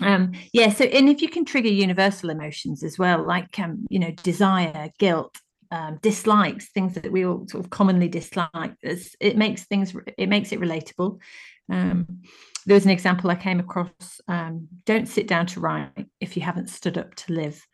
Um, 0.00 0.32
yeah, 0.52 0.70
so 0.70 0.84
and 0.84 1.08
if 1.08 1.22
you 1.22 1.28
can 1.28 1.44
trigger 1.44 1.68
universal 1.68 2.30
emotions 2.30 2.82
as 2.82 2.98
well, 2.98 3.26
like 3.26 3.58
um, 3.58 3.86
you 3.90 3.98
know, 3.98 4.10
desire, 4.22 4.90
guilt, 4.98 5.36
um, 5.70 5.98
dislikes, 6.02 6.70
things 6.70 6.94
that 6.94 7.12
we 7.12 7.24
all 7.24 7.46
sort 7.48 7.64
of 7.64 7.70
commonly 7.70 8.08
dislike, 8.08 8.74
it 8.82 9.36
makes 9.36 9.64
things 9.64 9.94
it 10.16 10.28
makes 10.28 10.52
it 10.52 10.60
relatable. 10.60 11.18
Um, 11.70 12.22
there 12.66 12.74
was 12.74 12.84
an 12.84 12.90
example 12.90 13.30
I 13.30 13.36
came 13.36 13.60
across: 13.60 14.20
um, 14.28 14.68
"Don't 14.86 15.06
sit 15.06 15.26
down 15.26 15.46
to 15.48 15.60
write 15.60 16.06
if 16.20 16.36
you 16.36 16.42
haven't 16.42 16.70
stood 16.70 16.98
up 16.98 17.14
to 17.16 17.32
live," 17.32 17.64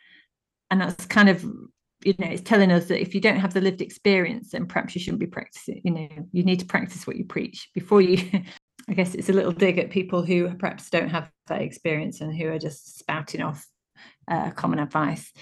and 0.71 0.81
that's 0.81 1.07
kind 1.07 1.29
of 1.29 1.45
you 2.05 2.15
know 2.19 2.27
it's 2.27 2.43
telling 2.43 2.71
us 2.71 2.87
that 2.87 3.01
if 3.01 3.15
you 3.15 3.21
don't 3.21 3.41
have 3.41 3.55
the 3.55 3.61
lived 3.61 3.81
experience 3.81 4.51
then 4.51 4.67
perhaps 4.67 4.95
you 4.95 5.01
shouldn't 5.01 5.19
be 5.19 5.27
practicing 5.27 5.81
you 5.83 5.91
know 5.91 6.09
you 6.31 6.45
need 6.45 6.61
to 6.61 6.67
practice 6.67 7.07
what 7.07 7.17
you 7.17 7.25
preach 7.25 7.71
before 7.75 8.03
you 8.03 8.19
I 8.89 8.95
guess 8.95 9.15
it's 9.15 9.29
a 9.29 9.33
little 9.33 9.53
dig 9.53 9.79
at 9.79 9.91
people 9.91 10.25
who 10.25 10.53
perhaps 10.55 10.91
don't 10.91 11.09
have 11.09 11.31
that 11.49 11.63
experience 11.63 12.21
and 12.21 12.37
who 12.37 12.49
are 12.49 12.59
just 12.59 12.99
spouting 12.99 13.43
off 13.43 13.67
uh, 14.29 14.51
common 14.51 14.79
advice. 14.79 15.33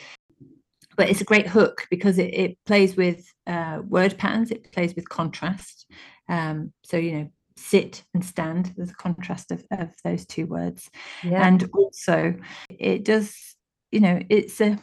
But 0.96 1.10
it's 1.10 1.20
a 1.20 1.24
great 1.24 1.46
hook 1.46 1.86
because 1.90 2.18
it, 2.18 2.32
it 2.34 2.58
plays 2.66 2.96
with 2.96 3.26
uh, 3.46 3.80
word 3.86 4.16
patterns, 4.16 4.50
it 4.50 4.72
plays 4.72 4.94
with 4.94 5.08
contrast. 5.08 5.86
Um, 6.28 6.72
so, 6.85 6.96
you 6.96 7.12
know, 7.12 7.30
sit 7.57 8.04
and 8.14 8.24
stand, 8.24 8.72
there's 8.76 8.90
a 8.90 8.94
contrast 8.94 9.50
of, 9.50 9.64
of 9.70 9.90
those 10.04 10.24
two 10.24 10.46
words. 10.46 10.88
Yeah. 11.22 11.46
And 11.46 11.68
also, 11.74 12.35
it 12.70 13.04
does, 13.04 13.57
you 13.90 14.00
know, 14.00 14.20
it's 14.28 14.61
a 14.61 14.78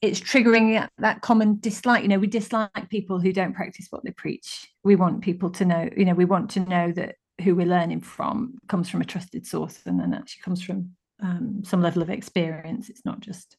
it's 0.00 0.18
triggering 0.18 0.88
that 0.98 1.20
common 1.20 1.58
dislike 1.60 2.02
you 2.02 2.08
know 2.08 2.18
we 2.18 2.26
dislike 2.26 2.90
people 2.90 3.20
who 3.20 3.32
don't 3.32 3.54
practice 3.54 3.86
what 3.90 4.02
they 4.02 4.10
preach 4.10 4.68
we 4.82 4.96
want 4.96 5.22
people 5.22 5.48
to 5.48 5.64
know 5.64 5.88
you 5.96 6.04
know 6.04 6.12
we 6.12 6.24
want 6.24 6.50
to 6.50 6.60
know 6.60 6.90
that 6.90 7.14
who 7.40 7.54
we're 7.54 7.66
learning 7.66 8.00
from 8.00 8.58
comes 8.68 8.88
from 8.88 9.00
a 9.00 9.06
trusted 9.06 9.46
source 9.46 9.80
and 9.86 9.98
then 9.98 10.14
actually 10.14 10.42
comes 10.42 10.62
from 10.62 10.90
um, 11.22 11.62
some 11.64 11.82
level 11.82 12.02
of 12.02 12.10
experience. 12.10 12.88
It's 12.88 13.04
not 13.04 13.20
just 13.20 13.56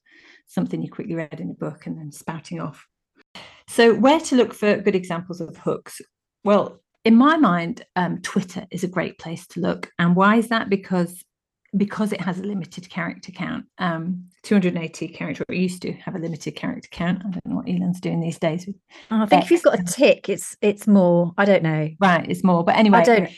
something 0.47 0.81
you 0.81 0.91
quickly 0.91 1.15
read 1.15 1.39
in 1.39 1.49
a 1.49 1.55
book 1.55 1.85
and 1.85 1.97
then 1.97 2.11
spouting 2.11 2.59
off. 2.59 2.85
So, 3.67 3.95
where 3.95 4.19
to 4.19 4.35
look 4.35 4.53
for 4.53 4.77
good 4.77 4.95
examples 4.95 5.41
of 5.41 5.57
hooks? 5.57 6.01
Well, 6.43 6.81
in 7.05 7.15
my 7.15 7.37
mind, 7.37 7.83
um, 7.95 8.21
Twitter 8.21 8.65
is 8.71 8.83
a 8.83 8.87
great 8.87 9.17
place 9.17 9.47
to 9.47 9.59
look. 9.59 9.91
And 9.99 10.15
why 10.15 10.37
is 10.37 10.49
that? 10.49 10.69
Because 10.69 11.23
because 11.75 12.13
it 12.13 12.21
has 12.21 12.39
a 12.39 12.43
limited 12.43 12.87
character 12.87 13.31
count, 13.31 13.65
um, 13.79 14.25
280 14.43 15.07
character. 15.07 15.43
It 15.49 15.55
used 15.55 15.81
to 15.81 15.91
have 15.93 16.13
a 16.13 16.19
limited 16.19 16.55
character 16.55 16.87
count. 16.91 17.23
I 17.25 17.31
don't 17.31 17.45
know 17.47 17.55
what 17.55 17.67
Elon's 17.67 17.99
doing 17.99 18.19
these 18.19 18.37
days. 18.37 18.69
Oh, 19.09 19.23
I 19.23 19.25
think 19.25 19.41
X. 19.41 19.45
if 19.45 19.51
you've 19.51 19.63
got 19.63 19.79
a 19.79 19.83
tick, 19.83 20.29
it's 20.29 20.55
it's 20.61 20.85
more. 20.85 21.33
I 21.37 21.45
don't 21.45 21.63
know. 21.63 21.89
Right, 21.99 22.29
it's 22.29 22.43
more. 22.43 22.63
But 22.63 22.75
anyway, 22.75 22.99
I 22.99 23.03
don't 23.03 23.29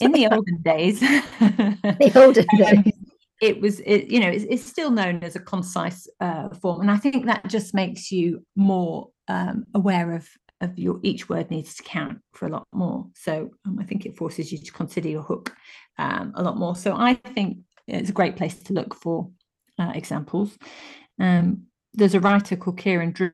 in 0.00 0.12
the 0.12 0.28
olden 0.32 0.60
days. 0.62 1.00
The 1.40 2.12
olden 2.14 2.46
um, 2.52 2.82
days. 2.82 2.92
it 3.40 3.60
was 3.60 3.80
it, 3.80 4.10
you 4.10 4.20
know 4.20 4.28
it's, 4.28 4.44
it's, 4.48 4.64
still 4.64 4.90
known 4.90 5.22
as 5.22 5.36
a 5.36 5.40
concise 5.40 6.08
uh, 6.20 6.48
form 6.50 6.80
and 6.82 6.90
i 6.90 6.96
think 6.96 7.26
that 7.26 7.46
just 7.48 7.74
makes 7.74 8.12
you 8.12 8.44
more 8.56 9.08
um, 9.28 9.64
aware 9.74 10.12
of 10.12 10.28
of 10.60 10.78
your 10.78 11.00
each 11.02 11.28
word 11.28 11.50
needs 11.50 11.74
to 11.74 11.82
count 11.82 12.18
for 12.34 12.46
a 12.46 12.50
lot 12.50 12.66
more. 12.72 13.06
So 13.14 13.50
um, 13.66 13.78
i 13.80 13.84
think 13.84 14.04
it 14.04 14.16
forces 14.16 14.52
you 14.52 14.58
to 14.58 14.72
consider 14.72 15.08
your 15.08 15.22
hook 15.22 15.54
um, 15.98 16.32
a 16.34 16.42
lot 16.42 16.58
more. 16.58 16.76
So 16.76 16.94
i 16.96 17.14
think 17.14 17.58
it's 17.86 18.10
a 18.10 18.14
great 18.20 18.36
place 18.36 18.56
to 18.64 18.72
look 18.72 18.94
for 18.94 19.30
uh, 19.78 19.92
examples. 19.94 20.56
Um, 21.18 21.64
there's 21.94 22.14
a 22.14 22.20
writer 22.20 22.56
called 22.56 22.78
kieran 22.78 23.12
drew 23.12 23.32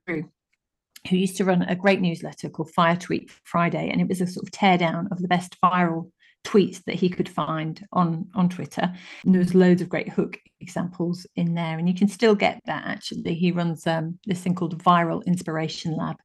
who 1.09 1.17
used 1.17 1.37
to 1.37 1.45
run 1.45 1.63
a 1.63 1.77
great 1.77 2.01
newsletter 2.01 2.49
called 2.49 2.73
Fire 2.73 2.97
Tweet 2.97 3.31
Friday, 3.45 3.89
and 3.91 4.01
it 4.01 4.09
was 4.09 4.21
a 4.21 4.27
sort 4.27 4.47
of 4.47 4.53
teardown 4.53 5.11
of 5.13 5.21
the 5.21 5.29
best 5.29 5.57
viral 5.63 6.11
tweets 6.47 6.83
that 6.85 6.95
he 6.95 7.09
could 7.09 7.29
find 7.29 7.85
on 7.93 8.29
on 8.35 8.49
Twitter. 8.49 8.93
And 9.25 9.35
there 9.35 9.41
was 9.41 9.55
loads 9.55 9.83
of 9.83 9.89
great 9.89 10.09
hook 10.09 10.39
examples 10.61 11.27
in 11.37 11.55
there, 11.55 11.79
and 11.79 11.89
you 11.89 11.95
can 11.95 12.09
still 12.09 12.35
get 12.35 12.61
that. 12.67 12.87
Actually, 12.87 13.35
he 13.35 13.51
runs 13.51 13.87
um, 13.87 14.19
this 14.27 14.41
thing 14.41 14.55
called 14.55 14.83
Viral 14.83 15.25
Inspiration 15.27 15.97
Lab, 15.97 16.17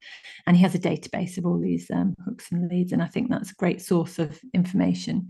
and 0.46 0.56
he 0.56 0.64
has 0.64 0.76
a 0.76 0.80
database 0.80 1.38
of 1.38 1.46
all 1.46 1.60
these 1.60 1.90
um, 1.92 2.16
hooks 2.26 2.52
and 2.52 2.70
leads, 2.70 2.92
and 2.92 3.02
I 3.02 3.08
think 3.08 3.30
that's 3.30 3.52
a 3.52 3.56
great 3.56 3.82
source 3.82 4.20
of 4.20 4.40
information. 4.54 5.30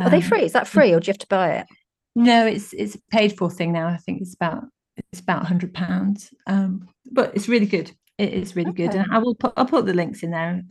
Are 0.00 0.10
they 0.10 0.16
um, 0.16 0.22
free? 0.22 0.44
Is 0.44 0.52
that 0.52 0.66
free, 0.66 0.92
or 0.92 1.00
do 1.00 1.06
you 1.06 1.12
have 1.12 1.18
to 1.18 1.26
buy 1.28 1.52
it? 1.52 1.66
No, 2.14 2.46
it's 2.46 2.72
it's 2.72 2.96
a 2.96 3.00
paid 3.10 3.36
for 3.38 3.50
thing 3.50 3.72
now. 3.72 3.88
I 3.88 3.96
think 3.96 4.20
it's 4.20 4.34
about 4.34 4.64
it's 5.12 5.20
about 5.20 5.46
hundred 5.46 5.72
pounds, 5.72 6.34
um, 6.46 6.88
but 7.10 7.34
it's 7.34 7.48
really 7.48 7.66
good. 7.66 7.92
It 8.18 8.32
is 8.32 8.56
really 8.56 8.70
okay. 8.70 8.86
good, 8.86 8.96
and 8.96 9.12
I 9.12 9.18
will 9.18 9.34
put 9.34 9.52
I'll 9.56 9.66
put 9.66 9.86
the 9.86 9.94
links 9.94 10.22
in 10.22 10.30
there. 10.30 10.62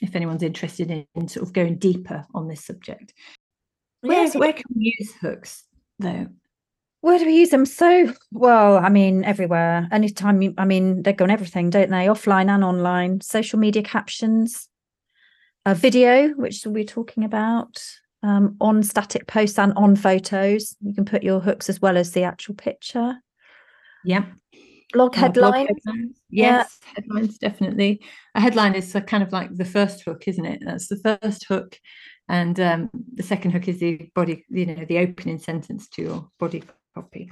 If 0.00 0.16
anyone's 0.16 0.42
interested 0.42 0.90
in, 0.90 1.06
in 1.14 1.28
sort 1.28 1.46
of 1.46 1.52
going 1.52 1.78
deeper 1.78 2.26
on 2.34 2.48
this 2.48 2.64
subject. 2.64 3.14
Where, 4.00 4.28
where 4.32 4.52
can 4.52 4.64
we 4.74 4.94
use 4.98 5.12
hooks 5.20 5.64
though? 5.98 6.26
Where 7.00 7.18
do 7.18 7.26
we 7.26 7.36
use 7.36 7.50
them? 7.50 7.66
So 7.66 8.12
well, 8.32 8.78
I 8.78 8.88
mean, 8.88 9.24
everywhere. 9.24 9.88
Anytime 9.92 10.42
you, 10.42 10.54
I 10.58 10.64
mean, 10.64 11.02
they 11.02 11.12
go 11.12 11.24
on 11.24 11.30
everything, 11.30 11.70
don't 11.70 11.90
they? 11.90 12.06
Offline 12.06 12.48
and 12.48 12.64
online. 12.64 13.20
Social 13.20 13.58
media 13.58 13.82
captions, 13.82 14.68
a 15.66 15.74
video, 15.74 16.30
which 16.30 16.66
we're 16.66 16.84
talking 16.84 17.24
about, 17.24 17.82
um, 18.22 18.56
on 18.60 18.82
static 18.82 19.26
posts 19.26 19.58
and 19.58 19.72
on 19.74 19.96
photos. 19.96 20.76
You 20.80 20.94
can 20.94 21.04
put 21.04 21.22
your 21.22 21.40
hooks 21.40 21.68
as 21.68 21.80
well 21.80 21.96
as 21.96 22.12
the 22.12 22.24
actual 22.24 22.54
picture. 22.54 23.16
Yeah 24.04 24.24
blog 24.94 25.14
headlines. 25.14 25.68
Blog. 25.84 25.96
Yes, 26.30 26.78
yeah. 26.82 26.92
headlines 26.96 27.38
definitely. 27.38 28.00
A 28.34 28.40
headline 28.40 28.74
is 28.74 28.96
kind 29.06 29.22
of 29.22 29.32
like 29.32 29.54
the 29.54 29.64
first 29.64 30.02
hook, 30.02 30.24
isn't 30.26 30.46
it? 30.46 30.62
That's 30.64 30.88
the 30.88 30.96
first 30.96 31.44
hook, 31.46 31.78
and 32.28 32.58
um, 32.60 32.90
the 33.14 33.22
second 33.22 33.50
hook 33.50 33.68
is 33.68 33.80
the 33.80 34.08
body. 34.14 34.44
You 34.48 34.66
know, 34.66 34.84
the 34.86 34.98
opening 34.98 35.38
sentence 35.38 35.88
to 35.90 36.02
your 36.02 36.28
body 36.38 36.62
copy. 36.94 37.30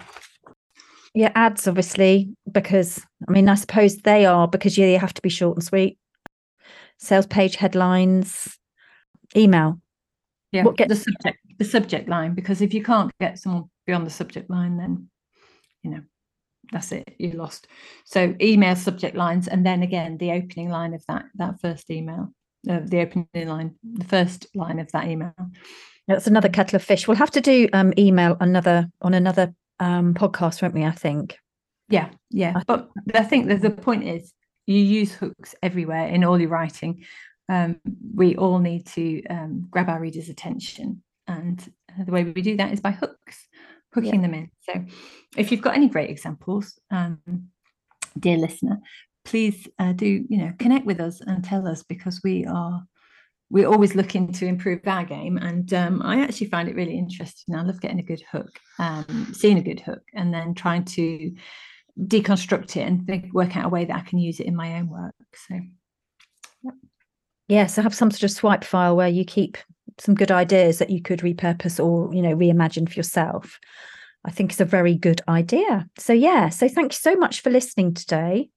Yeah, 1.14 1.33
ads 1.35 1.68
obviously 1.68 2.35
because 2.51 3.05
I 3.29 3.33
mean 3.33 3.48
I 3.48 3.55
suppose 3.55 3.98
they 3.98 4.27
are 4.27 4.48
because 4.48 4.79
you 4.79 4.98
have 4.98 5.14
to 5.14 5.22
be 5.22 5.29
short 5.29 5.57
and 5.57 5.64
sweet. 5.64 5.98
Sales 6.98 7.27
page 7.27 7.57
headlines, 7.57 8.59
email. 9.37 9.81
Yeah, 10.53 10.64
what 10.64 10.77
gets 10.77 10.88
the 10.88 10.96
subject 10.96 11.38
the 11.59 11.64
subject 11.64 12.09
line 12.09 12.35
because 12.35 12.61
if 12.61 12.75
you 12.75 12.83
can't 12.83 13.11
get 13.20 13.38
someone 13.38 13.64
beyond 13.87 14.07
the 14.07 14.11
subject 14.11 14.51
line, 14.51 14.77
then 14.79 15.09
you 15.83 15.90
know 15.90 16.03
that's 16.73 16.91
it 16.91 17.15
you 17.19 17.33
lost 17.33 17.69
so 18.05 18.35
email 18.41 18.75
subject 18.75 19.15
lines 19.15 19.47
and 19.47 19.65
then 19.65 19.83
again 19.83 20.17
the 20.19 20.33
opening 20.33 20.69
line 20.69 20.95
of 20.95 21.05
that 21.07 21.25
that 21.37 21.61
first 21.61 21.91
email 21.91 22.33
uh, 22.69 22.81
the 22.85 23.01
opening 23.01 23.49
line, 23.49 23.75
the 23.83 24.05
first 24.05 24.47
line 24.55 24.79
of 24.79 24.91
that 24.93 25.07
email. 25.07 25.35
That's 26.07 26.27
another 26.27 26.49
kettle 26.49 26.77
of 26.77 26.85
fish. 26.85 27.07
We'll 27.07 27.17
have 27.17 27.31
to 27.33 27.41
do 27.41 27.69
um, 27.73 27.93
email 27.99 28.37
another 28.41 28.89
on 29.01 29.15
another 29.15 29.55
um, 29.81 30.15
podcast, 30.15 30.63
won't 30.63 30.75
we? 30.75 30.85
I 30.85 30.93
think. 30.93 31.37
Yeah, 31.89 32.11
yeah. 32.31 32.61
But 32.67 32.89
I 33.15 33.25
think 33.25 33.49
that 33.49 33.63
the 33.63 33.71
point 33.71 34.05
is 34.05 34.33
you 34.67 34.79
use 34.79 35.13
hooks 35.13 35.55
everywhere 35.63 36.07
in 36.07 36.25
all 36.25 36.41
your 36.41 36.51
writing. 36.51 37.05
Um, 37.49 37.81
we 38.15 38.37
all 38.37 38.59
need 38.59 38.87
to 38.89 39.25
um, 39.27 39.67
grab 39.71 39.89
our 39.89 40.01
readers' 40.01 40.29
attention, 40.29 41.03
and 41.27 41.61
the 41.99 42.13
way 42.13 42.25
we 42.25 42.43
do 42.43 42.57
that 42.57 42.73
is 42.73 42.81
by 42.81 42.93
hooks, 42.93 43.49
hooking 43.93 44.17
yeah. 44.17 44.21
them 44.21 44.35
in. 44.35 44.51
So, 44.61 44.85
if 45.37 45.51
you've 45.51 45.63
got 45.63 45.75
any 45.75 45.89
great 45.89 46.11
examples, 46.11 46.79
um, 46.91 47.21
dear 48.19 48.37
listener, 48.37 48.81
please 49.25 49.69
uh, 49.79 49.93
do 49.93 50.25
you 50.29 50.39
know 50.39 50.53
connect 50.59 50.87
with 50.87 51.01
us 51.01 51.21
and 51.21 51.45
tell 51.45 51.67
us 51.67 51.83
because 51.83 52.21
we 52.25 52.45
are 52.47 52.83
we're 53.51 53.69
always 53.69 53.95
looking 53.95 54.33
to 54.33 54.47
improve 54.47 54.81
our 54.87 55.05
game 55.05 55.37
and 55.37 55.73
um, 55.75 56.03
i 56.03 56.21
actually 56.21 56.49
find 56.49 56.69
it 56.69 56.75
really 56.75 56.99
interesting 56.99 57.55
i 57.55 57.63
love 57.63 57.81
getting 57.81 58.01
a 58.01 58.05
good 58.05 58.23
hook 58.31 58.59
um, 58.79 59.29
seeing 59.33 59.59
a 59.59 59.63
good 59.63 59.81
hook 59.81 60.03
and 60.15 60.33
then 60.33 60.55
trying 60.55 60.85
to 60.85 61.35
deconstruct 62.07 62.77
it 62.77 62.87
and 62.87 63.07
think, 63.07 63.33
work 63.33 63.57
out 63.57 63.67
a 63.67 63.69
way 63.69 63.85
that 63.85 63.97
i 63.97 64.01
can 64.01 64.19
use 64.19 64.41
it 64.41 64.47
in 64.47 64.57
my 64.57 64.77
own 64.77 64.89
work 64.89 65.15
so 65.49 65.55
yep. 66.63 66.75
yeah 67.49 67.67
so 67.67 67.83
have 67.83 67.95
some 67.95 68.11
sort 68.11 68.25
of 68.25 68.31
swipe 68.31 68.65
file 68.65 68.97
where 68.97 69.09
you 69.09 69.25
keep 69.25 69.59
some 69.99 70.15
good 70.15 70.31
ideas 70.31 70.79
that 70.79 70.91
you 70.91 71.03
could 71.03 71.21
repurpose 71.21 71.83
or 71.83 72.13
you 72.15 72.23
know 72.23 72.37
reimagine 72.37 72.89
for 72.89 72.95
yourself 72.95 73.59
i 74.25 74.31
think 74.31 74.53
is 74.53 74.61
a 74.61 74.65
very 74.65 74.95
good 74.95 75.21
idea 75.29 75.87
so 75.99 76.13
yeah 76.13 76.49
so 76.49 76.69
thank 76.69 76.93
you 76.93 76.99
so 76.99 77.15
much 77.15 77.41
for 77.41 77.51
listening 77.51 77.95
today 77.95 78.49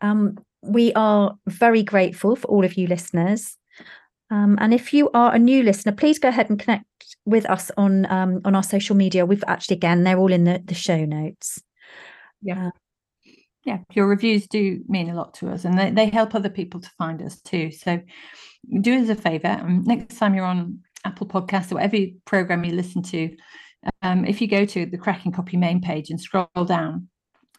um, 0.00 0.36
we 0.66 0.92
are 0.94 1.36
very 1.46 1.82
grateful 1.82 2.36
for 2.36 2.46
all 2.48 2.64
of 2.64 2.74
you 2.74 2.86
listeners. 2.86 3.56
Um, 4.30 4.58
and 4.60 4.74
if 4.74 4.92
you 4.92 5.10
are 5.14 5.34
a 5.34 5.38
new 5.38 5.62
listener, 5.62 5.92
please 5.92 6.18
go 6.18 6.28
ahead 6.28 6.50
and 6.50 6.58
connect 6.58 6.84
with 7.24 7.48
us 7.48 7.70
on 7.76 8.10
um, 8.10 8.40
on 8.44 8.56
our 8.56 8.62
social 8.62 8.96
media. 8.96 9.24
We've 9.24 9.44
actually 9.46 9.76
again 9.76 10.02
they're 10.02 10.18
all 10.18 10.32
in 10.32 10.44
the, 10.44 10.60
the 10.64 10.74
show 10.74 11.04
notes. 11.04 11.62
Yeah. 12.42 12.68
Uh, 12.68 12.70
yeah, 13.64 13.78
your 13.94 14.06
reviews 14.06 14.46
do 14.46 14.80
mean 14.86 15.10
a 15.10 15.14
lot 15.14 15.34
to 15.34 15.50
us 15.50 15.64
and 15.64 15.76
they, 15.76 15.90
they 15.90 16.08
help 16.08 16.36
other 16.36 16.48
people 16.48 16.78
to 16.80 16.90
find 16.98 17.20
us 17.20 17.40
too. 17.40 17.72
So 17.72 18.00
do 18.80 19.02
us 19.02 19.08
a 19.08 19.14
favor. 19.14 19.58
Um, 19.60 19.84
next 19.84 20.16
time 20.16 20.34
you're 20.34 20.44
on 20.44 20.80
Apple 21.04 21.26
Podcasts 21.26 21.72
or 21.72 21.76
whatever 21.76 21.98
program 22.24 22.64
you 22.64 22.72
listen 22.72 23.02
to, 23.04 23.36
um, 24.02 24.24
if 24.24 24.40
you 24.40 24.48
go 24.48 24.64
to 24.64 24.86
the 24.86 24.98
Cracking 24.98 25.32
Copy 25.32 25.56
main 25.56 25.80
page 25.80 26.10
and 26.10 26.20
scroll 26.20 26.48
down, 26.66 27.08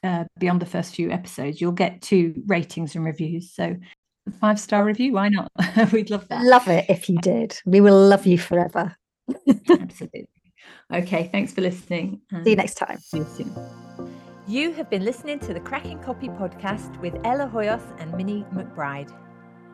uh, 0.03 0.25
beyond 0.39 0.61
the 0.61 0.65
first 0.65 0.95
few 0.95 1.11
episodes, 1.11 1.59
you'll 1.59 1.71
get 1.71 2.01
two 2.01 2.35
ratings 2.47 2.95
and 2.95 3.03
reviews. 3.05 3.53
So 3.53 3.75
five 4.39 4.59
star 4.59 4.83
review, 4.83 5.13
why 5.13 5.29
not? 5.29 5.51
We'd 5.91 6.09
love 6.09 6.27
that. 6.29 6.43
Love 6.43 6.67
it 6.67 6.85
if 6.89 7.09
you 7.09 7.17
did. 7.19 7.57
We 7.65 7.81
will 7.81 8.07
love 8.07 8.25
you 8.25 8.37
forever. 8.37 8.95
Absolutely. 9.69 10.29
Okay, 10.93 11.29
thanks 11.31 11.53
for 11.53 11.61
listening. 11.61 12.21
See 12.43 12.51
you 12.51 12.55
next 12.55 12.75
time. 12.75 12.99
See 12.99 13.17
you 13.17 13.27
soon. 13.35 13.53
You 14.47 14.71
have 14.73 14.89
been 14.89 15.03
listening 15.03 15.39
to 15.39 15.53
the 15.53 15.59
Cracking 15.59 15.99
Copy 15.99 16.29
podcast 16.29 16.97
with 17.01 17.15
Ella 17.25 17.51
Hoyos 17.53 17.83
and 17.99 18.15
Minnie 18.15 18.45
McBride. 18.53 19.11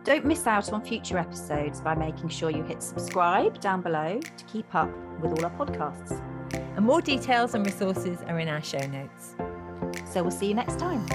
Don't 0.04 0.26
miss 0.26 0.46
out 0.48 0.74
on 0.74 0.84
future 0.84 1.18
episodes 1.18 1.80
by 1.80 1.96
making 1.96 2.28
sure 2.28 2.50
you 2.50 2.62
hit 2.64 2.84
subscribe 2.84 3.62
down 3.62 3.82
below 3.82 4.20
to 4.20 4.44
keep 4.46 4.76
up 4.76 4.90
with 5.22 5.32
all 5.32 5.46
our 5.46 5.52
podcasts. 5.52 6.22
And 6.76 6.86
more 6.86 7.00
details 7.00 7.54
and 7.54 7.66
resources 7.66 8.20
are 8.28 8.38
in 8.40 8.50
our 8.50 8.62
show 8.62 8.86
notes. 8.88 9.36
So 10.12 10.22
we'll 10.22 10.32
see 10.32 10.48
you 10.48 10.56
next 10.56 10.78
time. 10.78 11.06